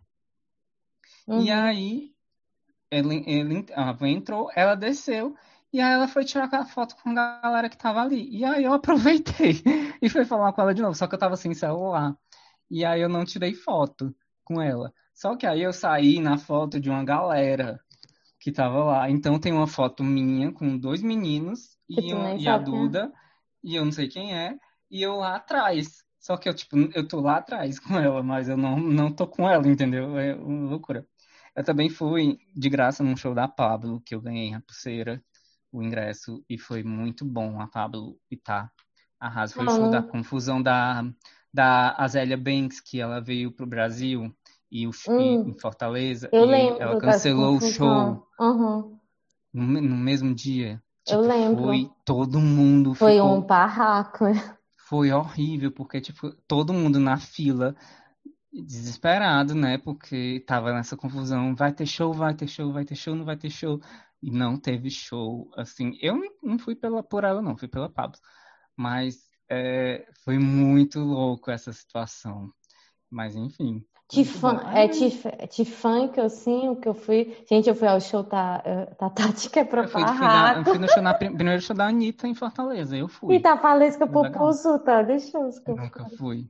[1.27, 1.53] E Uhum.
[1.53, 2.11] aí,
[2.89, 5.35] ele, ele, a van entrou, ela desceu,
[5.73, 8.27] e aí ela foi tirar a foto com a galera que tava ali.
[8.29, 9.61] E aí eu aproveitei
[10.01, 12.15] e fui falar com ela de novo, só que eu tava sem celular.
[12.69, 14.93] E aí eu não tirei foto com ela.
[15.13, 17.79] Só que aí eu saí na foto de uma galera
[18.39, 19.09] que tava lá.
[19.09, 22.57] Então tem uma foto minha com dois meninos e, nem e a.
[22.57, 23.11] Duda,
[23.63, 24.57] e eu não sei quem é,
[24.89, 26.03] e eu lá atrás.
[26.19, 29.27] Só que eu, tipo, eu tô lá atrás com ela, mas eu não, não tô
[29.27, 30.17] com ela, entendeu?
[30.17, 31.05] É uma loucura.
[31.55, 35.23] Eu também fui de graça num show da Pablo, que eu ganhei a pulseira,
[35.71, 38.69] o ingresso, e foi muito bom a Pablo e tá.
[39.19, 39.53] Arrasa.
[39.53, 41.03] Foi o show da confusão da,
[41.53, 44.33] da Azélia Banks, que ela veio pro Brasil
[44.71, 45.49] e o, Hum.
[45.49, 48.99] em Fortaleza, Eu e lembro ela cancelou o show Uhum.
[49.53, 50.81] no, no mesmo dia.
[51.07, 51.63] Eu Tipo, lembro.
[51.63, 54.25] Foi todo mundo Foi ficou um barraco.
[54.87, 57.75] foi horrível, porque, tipo, todo mundo na fila,
[58.51, 59.77] desesperado, né?
[59.77, 63.37] Porque tava nessa confusão, vai ter show, vai ter show, vai ter show, não vai
[63.37, 63.79] ter show.
[64.21, 65.97] E não teve show, assim.
[66.01, 68.19] Eu não- fui pela, por ela, não, fui pela Pablo.
[68.75, 69.17] Mas
[69.49, 72.51] é, foi muito louco essa situação.
[73.09, 73.83] Mas, enfim.
[74.11, 74.59] De bom.
[74.75, 75.09] é de,
[75.55, 77.33] de funk, assim, o que eu fui.
[77.49, 80.27] Gente, eu fui ao show da, eh, da Tati, que é pra Eu fui, fui,
[80.27, 83.35] na, eu fui no show na, prim- primeiro show da Anitta em Fortaleza, eu fui.
[83.35, 84.05] E da Valesca.
[84.05, 86.49] Popozuta, deixa eu eu Nunca fui.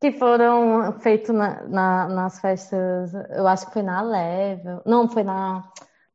[0.00, 5.22] que foram feitos na, na- nas festas, eu acho que foi na Level, não, foi
[5.22, 5.62] na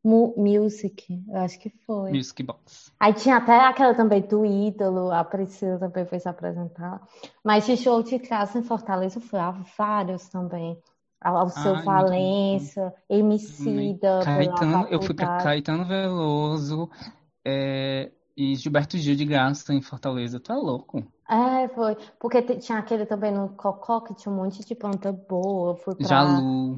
[0.07, 2.13] Mu- Music, eu acho que foi.
[2.13, 2.93] Music Box.
[2.97, 7.05] Aí tinha até aquela também do Ídolo, a Priscila também foi se apresentar.
[7.43, 10.77] Mas de show de graça em Fortaleza eu fui a vários também.
[11.19, 15.39] Ao seu Ai, Valença, Emicida, Caetano, eu fui pra.
[15.39, 16.89] Caetano Veloso
[17.43, 20.39] é, e Gilberto Gil de graça em Fortaleza.
[20.39, 21.03] Tu é louco?
[21.27, 21.97] É, foi.
[22.17, 25.71] Porque tinha aquele também no Cocó que tinha um monte de banda boa.
[25.71, 26.77] Eu fui pra, Jalu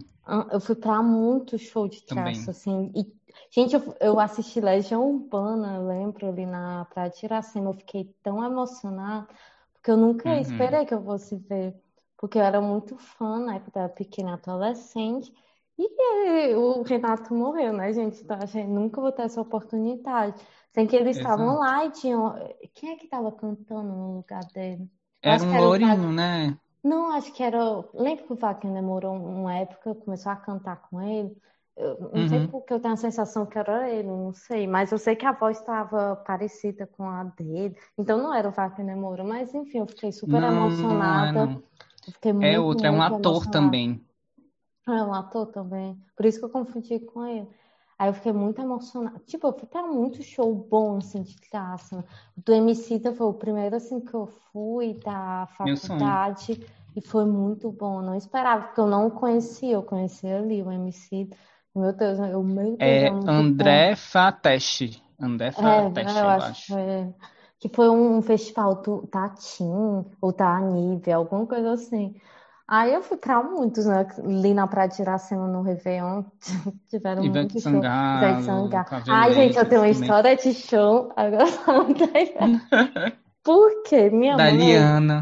[0.52, 2.92] eu fui pra muito show de graça, assim.
[2.96, 3.12] E,
[3.52, 7.70] gente, eu, eu assisti Legião Urbana, eu lembro, ali na Praia de Iracema.
[7.70, 9.28] Eu fiquei tão emocionada,
[9.74, 10.40] porque eu nunca Uhum.
[10.40, 11.76] esperei que eu fosse ver.
[12.18, 15.34] Porque eu era muito fã, né, quando eu era pequena, adolescente.
[15.78, 18.22] E o Renato morreu, né, gente?
[18.22, 20.42] Então, a gente nunca vou ter essa oportunidade.
[20.74, 21.60] Sem que eles estavam Exato.
[21.60, 22.34] lá e tinham.
[22.76, 24.90] Quem é que estava cantando no lugar dele?
[25.22, 26.12] Era acho um era lourinho, Wagner.
[26.12, 26.60] né?
[26.84, 27.60] Não, acho que era.
[27.94, 31.36] Lembra que o Wagner demorou uma época, começou a cantar com ele?
[31.80, 32.48] Eu não sei Uhum.
[32.48, 34.68] porque eu tenho a sensação que era ele, não sei.
[34.68, 37.76] Mas eu sei que a voz estava parecida com a dele.
[37.98, 41.46] Então não era o Wagner Moura, mas enfim, eu fiquei super Não, não é, emocionada.
[41.46, 41.64] não.
[42.06, 43.52] Eu fiquei É outro, é um ator emocionada.
[43.52, 44.06] também.
[44.88, 45.98] É um ator também.
[46.18, 47.48] Por isso que eu confundi com ele.
[47.98, 49.20] Aí eu fiquei muito emocionada.
[49.20, 52.04] Tipo, eu fui pra muito show bom, assim, de graça.
[52.36, 56.60] Do Emicida foi o primeiro, assim, que eu fui da faculdade.
[56.96, 58.00] E foi muito bom.
[58.00, 59.74] Eu não esperava, porque eu não conhecia.
[59.74, 61.36] Eu conhecia ali o Emicida.
[61.76, 63.84] Meu Deus, eu, meu Deus, É é muito bom.
[63.84, 65.02] André Fateste.
[65.20, 66.68] André É, Fateste, eu eu acho que acho.
[66.68, 67.14] foi,
[67.60, 72.16] que foi um festival do, da TIM ou da Anívia, alguma coisa assim.
[72.68, 74.08] Aí eu fui pra muitos, né?
[74.24, 76.24] Ali na Praia de Iracema, no Réveillon,
[76.90, 77.88] tiveram Ivete muitos shows.
[78.14, 78.86] Ivete Sangalo, Sangalo.
[79.08, 79.90] Ai, gente, eu tenho uma também.
[79.90, 81.12] história de show.
[81.16, 81.46] Agora.
[83.44, 84.10] Por quê?
[84.10, 85.18] Minha Da mãe, Liana.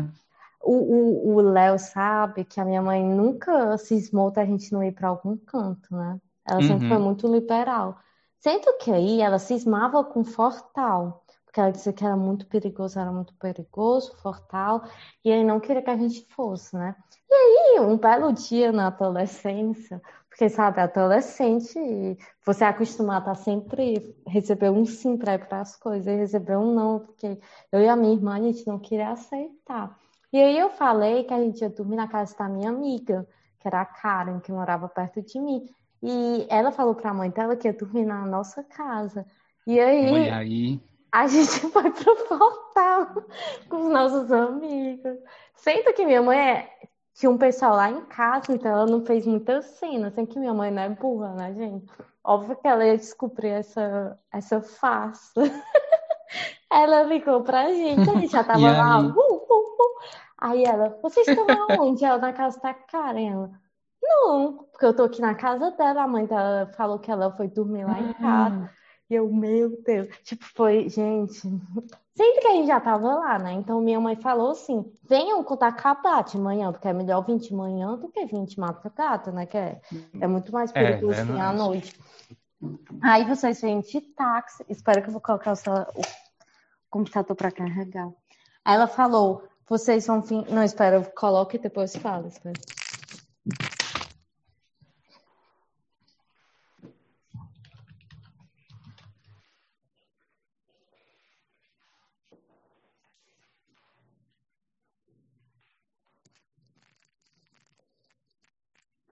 [0.61, 5.37] o Léo sabe que a minha mãe nunca cismou da gente não ir pra algum
[5.37, 6.19] canto, né?
[6.47, 7.03] Ela sempre foi Uhum.
[7.03, 7.97] muito liberal.
[8.39, 13.11] Sendo que aí ela cismava com Fortal, porque ela dizia que era muito perigoso, era
[13.11, 14.83] muito perigoso, Fortal,
[15.25, 16.95] e aí não queria que a gente fosse, né?
[17.29, 24.15] E aí, um belo dia na adolescência, porque sabe, adolescente, você é acostumado a sempre
[24.25, 27.39] receber um sim para ir para as coisas, e receber um não, porque
[27.71, 29.97] eu e a minha irmã a gente não queria aceitar.
[30.31, 33.27] E aí eu falei que a gente ia dormir na casa da minha amiga,
[33.59, 35.65] que era a Karen, que morava perto de mim.
[36.01, 39.25] E ela falou para a mãe dela que ia dormir na nossa casa.
[39.65, 40.81] E aí aí.
[41.11, 43.23] a gente foi pro portal
[43.69, 45.17] com os nossos amigos.
[45.55, 46.71] Sendo que minha mãe é...
[47.13, 50.11] tinha um pessoal lá em casa, então ela não fez muita cena.
[50.11, 51.91] Sendo que minha mãe não é burra, né, gente?
[52.23, 55.41] Óbvio que ela ia descobrir essa, essa farsa.
[56.69, 58.97] Ela ligou pra gente, a gente já tava lá.
[58.97, 59.05] aí?
[59.05, 59.99] Uh, uh, uh.
[60.37, 62.05] Aí ela, vocês estão aonde?
[62.05, 63.31] Ela na casa da Karen.
[63.31, 63.51] Ela,
[64.07, 66.03] não, porque eu tô aqui na casa dela.
[66.03, 68.69] A mãe dela falou que ela foi dormir lá em casa.
[69.09, 70.07] E eu, meu Deus.
[70.23, 71.39] Tipo, foi, gente.
[72.15, 73.53] Sempre que a gente já tava lá, né?
[73.53, 77.53] Então minha mãe falou assim: venham quando acabar de manhã, porque é melhor vir de
[77.53, 79.45] manhã do que vir de madrugada, né?
[79.45, 79.81] Que é,
[80.19, 81.57] é muito mais É, perigoso vir à verdade.
[81.57, 81.99] noite.
[83.01, 84.65] Aí vocês vêm de táxi.
[84.67, 86.01] Espera que eu vou colocar o, celu- o
[86.89, 88.09] computador para carregar.
[88.65, 90.23] Aí ela falou: vocês vão.
[90.49, 92.27] Não, espera, eu coloco e depois falo.
[92.27, 92.59] Espera.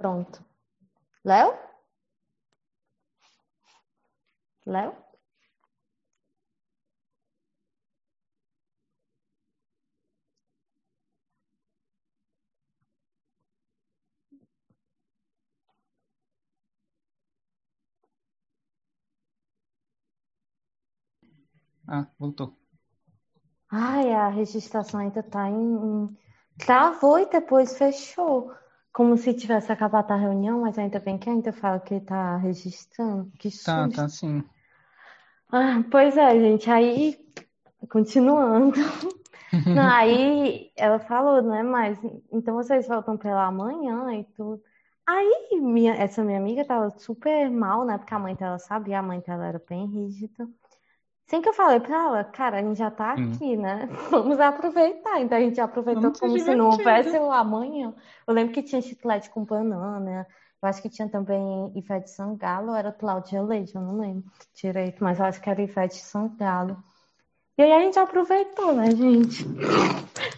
[0.06, 0.40] Pronto.
[1.24, 1.58] Léo?
[4.68, 4.94] Léo?
[21.88, 22.56] Ah, voltou.
[23.72, 26.16] Ai, a registração ainda tá em.
[26.60, 28.54] Travou e depois fechou.
[28.96, 33.30] Como se tivesse acabado a reunião, mas ainda bem que ainda fala que tá registrando.
[33.38, 33.96] Que Tá, susto.
[33.98, 34.42] tá sim.
[35.52, 36.72] Ah, pois é, gente.
[36.72, 37.20] Aí,
[37.90, 38.72] continuando.
[39.76, 41.62] Não, aí ela falou, né?
[41.62, 41.98] Mas
[42.32, 44.62] então vocês voltam pela manhã e tudo.
[45.06, 47.98] Aí minha, essa minha amiga tava super mal, né?
[47.98, 50.48] Porque a mãe dela sabia, a mãe dela era bem rígida.
[51.28, 53.32] Sem que eu falei pra ela, cara, a gente já tá Hum.
[53.34, 53.88] aqui, né?
[54.12, 55.20] Vamos aproveitar.
[55.22, 57.94] Então a gente aproveitou Vamos como se não houvesse o amanhã.
[58.28, 60.28] Eu lembro que tinha chiclete com banana.
[60.62, 64.24] Eu acho que tinha também Ivete Sangalo, ou era Cláudia Leite, eu não lembro
[64.54, 66.78] direito, mas eu acho que era Ivete Sangalo.
[67.58, 69.46] E aí a gente aproveitou, né, gente?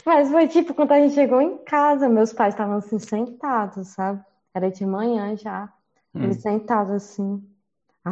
[0.06, 4.24] Mas foi tipo, quando a gente chegou em casa, meus pais estavam assim sentados, sabe?
[4.54, 5.72] Era de manhã já.
[6.14, 6.24] Hum.
[6.24, 7.42] Eles sentados assim.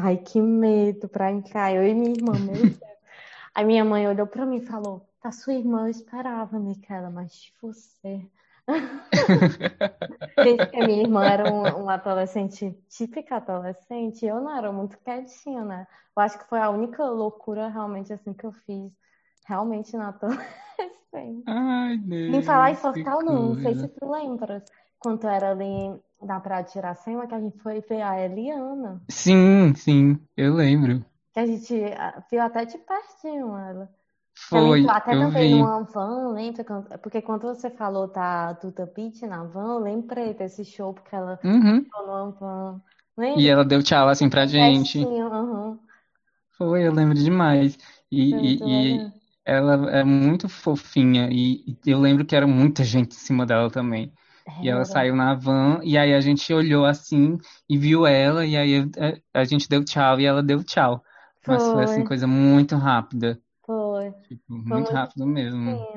[0.04, 1.74] Ai, que medo pra entrar.
[1.74, 2.80] Eu e minha irmã, meu Deus.
[3.54, 7.32] Aí minha mãe olhou pra mim e falou: Tá sua irmã, eu esperava, Micaela, mas
[7.34, 8.28] de você.
[10.44, 15.64] Gente, porque minha irmã era um, um adolescente, típica adolescente, eu não era muito quietinha,
[15.64, 15.88] né?
[16.16, 18.92] Eu acho que foi a única loucura realmente assim que eu fiz,
[19.48, 20.10] realmente na
[21.14, 21.44] adolescência.
[21.46, 24.64] Ai, Em falar em Deus, Fortal, não, não sei se tu lembras,
[25.00, 29.74] quando era ali na Praia de Iracema, que a gente foi ver a Eliana, Sim,
[29.76, 31.04] sim, eu lembro.
[31.34, 33.94] que a gente ah, viu até de pertinho ela.
[34.48, 35.52] Foi, entrou até eu também vi.
[35.52, 36.64] numa van, lembra?
[37.00, 41.42] Porque quando você falou da Duda Beat na van, eu lembrei desse show, porque ela
[41.44, 41.92] Uhum.
[41.94, 42.84] entrou numa van.
[43.36, 43.50] E Lembra?
[43.50, 45.08] ela deu tchau assim pra gente.
[45.08, 45.80] Pertinho, aham.
[46.58, 47.78] Foi, eu lembro demais.
[48.12, 49.08] E, e, e
[49.44, 51.30] ela é muito fofinha.
[51.32, 54.14] E, e eu lembro que era muita gente em cima dela também.
[54.62, 57.38] E ela saiu na van, e aí a gente olhou assim
[57.70, 58.80] e viu ela, e aí
[59.34, 61.04] a, a gente deu tchau e ela deu tchau.
[61.46, 63.40] Mas foi assim, Foi, coisa muito rápida.
[63.66, 64.14] foi.
[64.28, 65.88] Tipo, Foi muito muito rápido mesmo.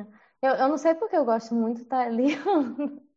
[0.42, 2.76] Eu, eu não sei porque eu gosto muito da Eliana.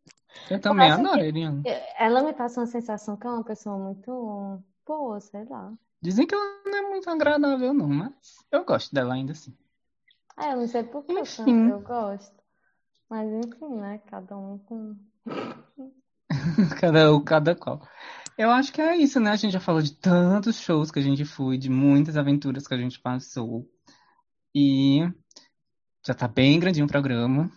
[0.50, 1.64] Eu também Parece adoro que Eliana.
[1.98, 5.74] ela me passa uma sensação que é uma pessoa muito boa, sei lá.
[6.02, 8.14] Dizem que ela não é muito agradável, não, mas
[8.52, 9.56] eu gosto dela ainda assim.
[10.38, 11.24] É, eu não sei por que eu,
[11.64, 12.36] eu gosto.
[13.10, 14.00] Mas enfim, né?
[14.08, 14.98] Cada um com.
[16.80, 17.82] Cada, um, cada qual.
[18.38, 19.32] Eu acho que é isso, né?
[19.32, 22.74] A gente já falou de tantos shows que a gente foi, de muitas aventuras que
[22.74, 23.70] a gente passou.
[24.56, 25.02] E
[26.06, 27.52] já tá bem grandinho o programa.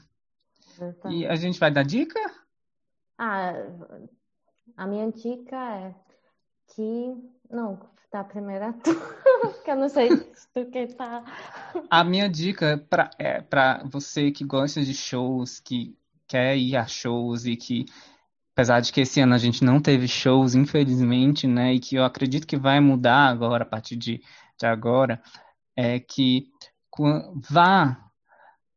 [1.08, 2.20] E a gente vai dar dica?
[3.16, 3.52] Ah,
[4.76, 5.94] a minha dica é
[6.74, 7.14] que.
[7.50, 7.78] Não,
[8.10, 11.24] tá a tu, que eu não sei do que tá.
[11.90, 15.96] A minha dica pra, é para você que gosta de shows, que
[16.26, 17.84] quer ir a shows e que,
[18.54, 21.74] apesar de que esse ano a gente não teve shows, infelizmente, né?
[21.74, 24.22] E que eu acredito que vai mudar agora, a partir de,
[24.58, 25.22] de agora,
[25.76, 26.48] é que
[27.50, 27.98] vá,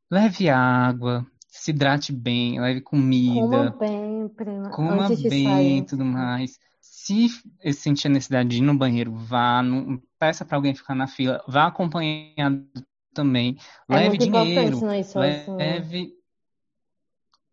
[0.09, 6.59] leve água, se hidrate bem, leve Coma comida, bem, prima, coma bem e tudo mais.
[6.81, 7.27] Se
[7.73, 11.43] sentir a necessidade de ir no banheiro, vá, não, peça para alguém ficar na fila,
[11.47, 12.65] vá acompanhado
[13.13, 13.57] também.
[13.89, 15.55] É Leve muito importante dinheiro, não ir sozinho.
[15.57, 16.16] leve,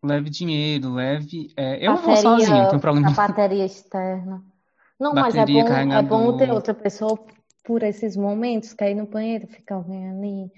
[0.05, 1.53] leve dinheiro, leve.
[1.57, 3.07] é, eu vou Bateria, sozinho, não tenho problema.
[3.07, 4.43] a bateria externa.
[4.99, 7.17] Não, mas é Bateria, bom, é bom ter outra pessoa
[7.63, 10.51] por esses momentos, aí no banheiro fica alguém ali.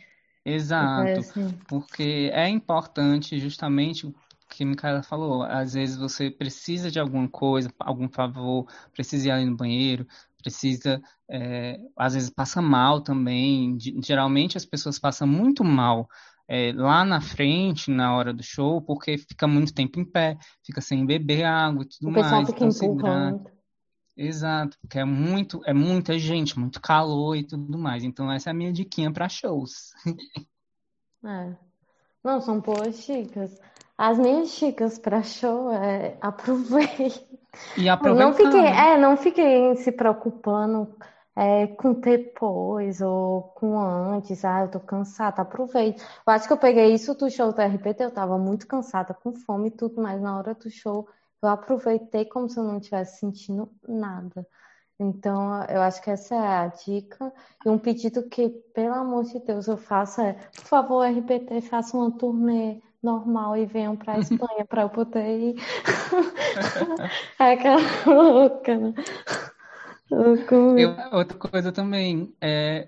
[0.77, 1.47] Fica Exato, assim.
[1.67, 4.15] porque é importante justamente o
[4.49, 5.43] que a Micaela falou.
[5.43, 10.07] Às vezes você precisa de alguma coisa, algum favor, precisa ir ali no banheiro,
[10.41, 13.77] precisa, é, às vezes passa mal também.
[13.79, 16.07] Ge- Geralmente as pessoas passam muito mal
[16.47, 20.79] é, lá na frente, na hora do show, porque fica muito tempo em pé, fica
[20.81, 22.47] sem beber água e tudo O pessoal mais.
[22.47, 23.51] fica Então empurrando.
[24.15, 28.03] Exato, porque é muito, é muita gente, muito calor e tudo mais.
[28.03, 29.91] Então essa é a minha diquinha para shows.
[31.25, 31.55] É.
[32.23, 33.59] Não, são boas dicas.
[33.97, 37.25] As minhas dicas para show é aproveite.
[37.75, 38.93] E Não aproveitar, fiquem, né?
[38.93, 40.95] é, não fiquem se preocupando
[41.37, 44.43] é, com depois ou com antes.
[44.43, 45.43] Ah, eu tô cansada.
[45.43, 46.01] Aproveite.
[46.25, 48.05] Eu acho que eu peguei isso do show do RBT.
[48.05, 51.07] Eu tava muito cansada, com fome e tudo, mas na hora do show
[51.43, 54.47] eu aproveitei como se eu não estivesse sentindo nada.
[54.99, 57.31] Então, eu acho que essa é a dica.
[57.63, 61.95] E um pedido que, pelo amor de Deus, eu faço é, por favor, RBT, faça
[61.95, 65.55] uma turnê normal e venham para a Espanha para eu poder ir.
[67.39, 67.77] É aquela
[68.07, 68.93] louca, né?
[70.79, 72.87] Eu- outra coisa também, é,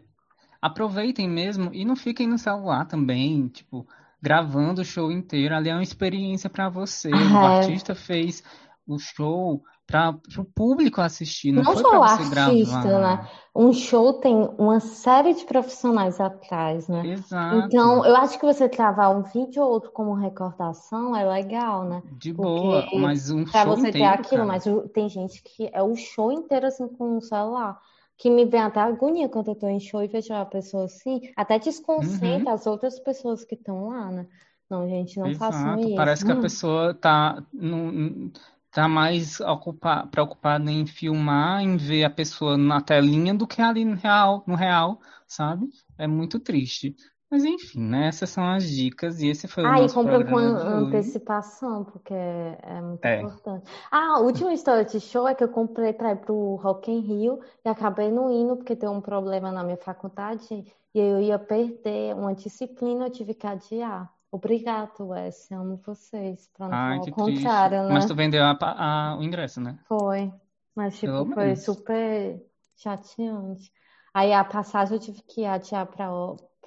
[0.61, 3.87] aproveitem mesmo e não fiquem no celular também, tipo,
[4.21, 5.55] gravando o show inteiro.
[5.55, 7.09] Ali é uma experiência para você.
[7.09, 7.59] O É.
[7.59, 8.43] artista fez
[8.87, 12.93] o show para o público assistir, não, Não foi só o para você artista, gravar.
[12.99, 13.27] né?
[13.55, 17.07] Um show tem uma série de profissionais atrás, né?
[17.07, 17.67] Exato.
[17.67, 22.03] Então, eu acho que você travar um vídeo ou outro como recordação é legal, né?
[22.03, 24.45] De boa, Porque mas um Pra show você ter inteiro, aquilo, cara.
[24.45, 24.63] mas
[24.93, 27.79] tem gente que é o show inteiro assim com o celular.
[28.17, 31.21] Que me vem até agonia quando eu tô em show e vejo a pessoa assim,
[31.35, 34.27] até desconcentra as outras pessoas que estão lá, né?
[34.69, 35.95] Não, gente, não façam Exato, isso.
[35.95, 36.41] parece que a Hum.
[36.41, 38.31] pessoa tá, não,
[38.71, 43.85] tá mais ocupa, preocupada em filmar, em ver a pessoa na telinha do que ali
[43.85, 45.69] no real, no real, sabe?
[45.97, 46.95] É muito triste.
[47.29, 48.07] Mas enfim, né?
[48.07, 50.71] Essas são as dicas e esse foi o Ah, e nosso compra com programa de
[50.71, 51.19] an- hoje.
[51.19, 53.09] antecipação, porque é, é muito É.
[53.09, 53.69] importante.
[53.91, 56.99] Ah, a última história de show é que eu comprei para ir pro Rock in
[57.01, 60.47] Rio e acabei não indo porque deu um problema na minha faculdade
[60.93, 64.13] e eu ia perder uma disciplina, eu tive que adiar.
[64.31, 67.45] Obrigado, Wes, amo vocês, para não Ai, falar que o triste.
[67.51, 67.93] contrário, né?
[67.93, 69.77] Mas tu vendeu a a- o ingresso, né?
[69.87, 70.31] Foi,
[70.75, 71.65] mas tipo, Pelo foi menos.
[71.65, 72.41] super
[72.75, 73.71] chateante.
[74.13, 76.07] Aí a passagem eu tive que adiar para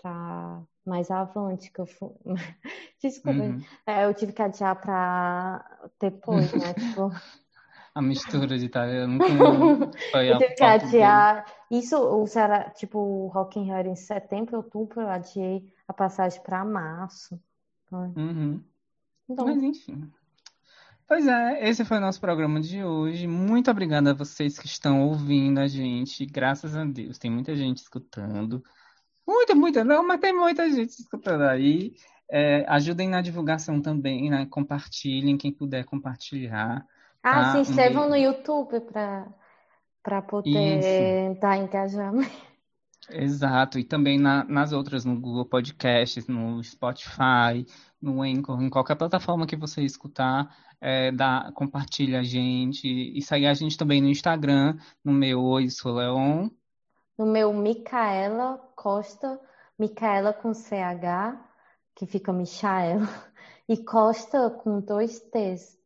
[0.00, 2.10] para mais avante, que eu fui.
[3.00, 3.60] Desculpa, Uhum.
[3.86, 5.64] é, eu tive que adiar para
[6.00, 6.74] depois, né?
[6.74, 7.10] Tipo,
[7.94, 9.34] A mistura de italiano com
[10.10, 11.44] foi eu tive que adiar.
[11.70, 15.92] Isso, o era tipo, o Rock in Rio era em setembro, outubro, eu adiei a
[15.92, 17.40] passagem para março.
[17.96, 18.60] Uhum.
[19.28, 20.10] Então, Mas enfim.
[21.06, 23.26] Pois é, esse foi o nosso programa de hoje.
[23.26, 26.24] Muito obrigada a vocês que estão ouvindo a gente.
[26.24, 28.62] Graças a Deus, tem muita gente escutando.
[29.26, 31.94] Muita, muita, não, mas tem muita gente escutando aí.
[32.30, 34.46] É, ajudem na divulgação também, né?
[34.46, 36.86] Compartilhem, quem puder compartilhar.
[37.22, 37.52] ah, tá?
[37.52, 38.28] se Um inscrevam no beijo.
[38.28, 38.80] YouTube
[40.02, 42.51] para poder dar engajamento.
[43.14, 47.66] Exato, e também na- nas outras, no Google Podcasts, no Spotify,
[48.00, 53.46] no Anchor, em qualquer plataforma que você escutar, é, dá, compartilha a gente e segue
[53.46, 56.48] a gente também no Instagram, no meu Oi, sou Leon.
[57.18, 59.38] No meu Micaela Costa,
[59.78, 61.38] Micaela com CH,
[61.94, 63.06] que fica Michaela,
[63.68, 65.78] e Costa com dois T's.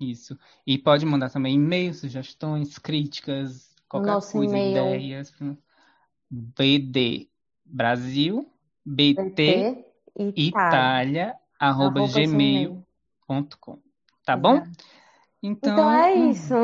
[0.00, 0.36] Isso.
[0.66, 5.32] E pode mandar também e-mails, sugestões, críticas, qualquer nosso coisa, ideias.
[6.30, 7.28] BD
[7.64, 8.46] Brasil,
[8.84, 9.84] BT BT
[10.36, 13.78] Itália, arroba arroba gmail.com.
[14.24, 14.56] Tá bom?
[14.56, 14.70] Exato.
[15.42, 16.54] Então, Então é um- isso.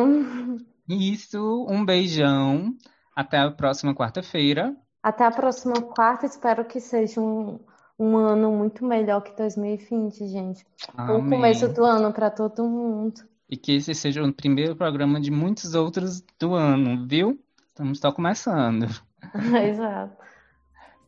[0.89, 2.75] Isso, um beijão.
[3.15, 4.77] Até a próxima quarta-feira.
[5.03, 6.27] Até a próxima quarta.
[6.27, 7.59] Espero que seja um,
[7.99, 10.65] um ano muito melhor que 2020, gente.
[10.97, 11.31] O Amém.
[11.31, 13.23] começo do ano para todo mundo.
[13.49, 17.41] E que esse seja o primeiro programa de muitos outros do ano, viu?
[17.69, 18.87] Estamos só começando.
[19.69, 20.17] Exato.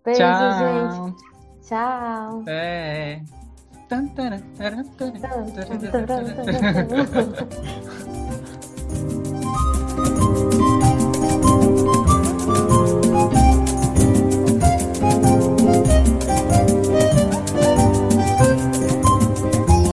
[0.04, 1.02] Beijo, Tchau.
[1.02, 1.68] gente.
[1.68, 2.44] Tchau.
[2.46, 3.20] É.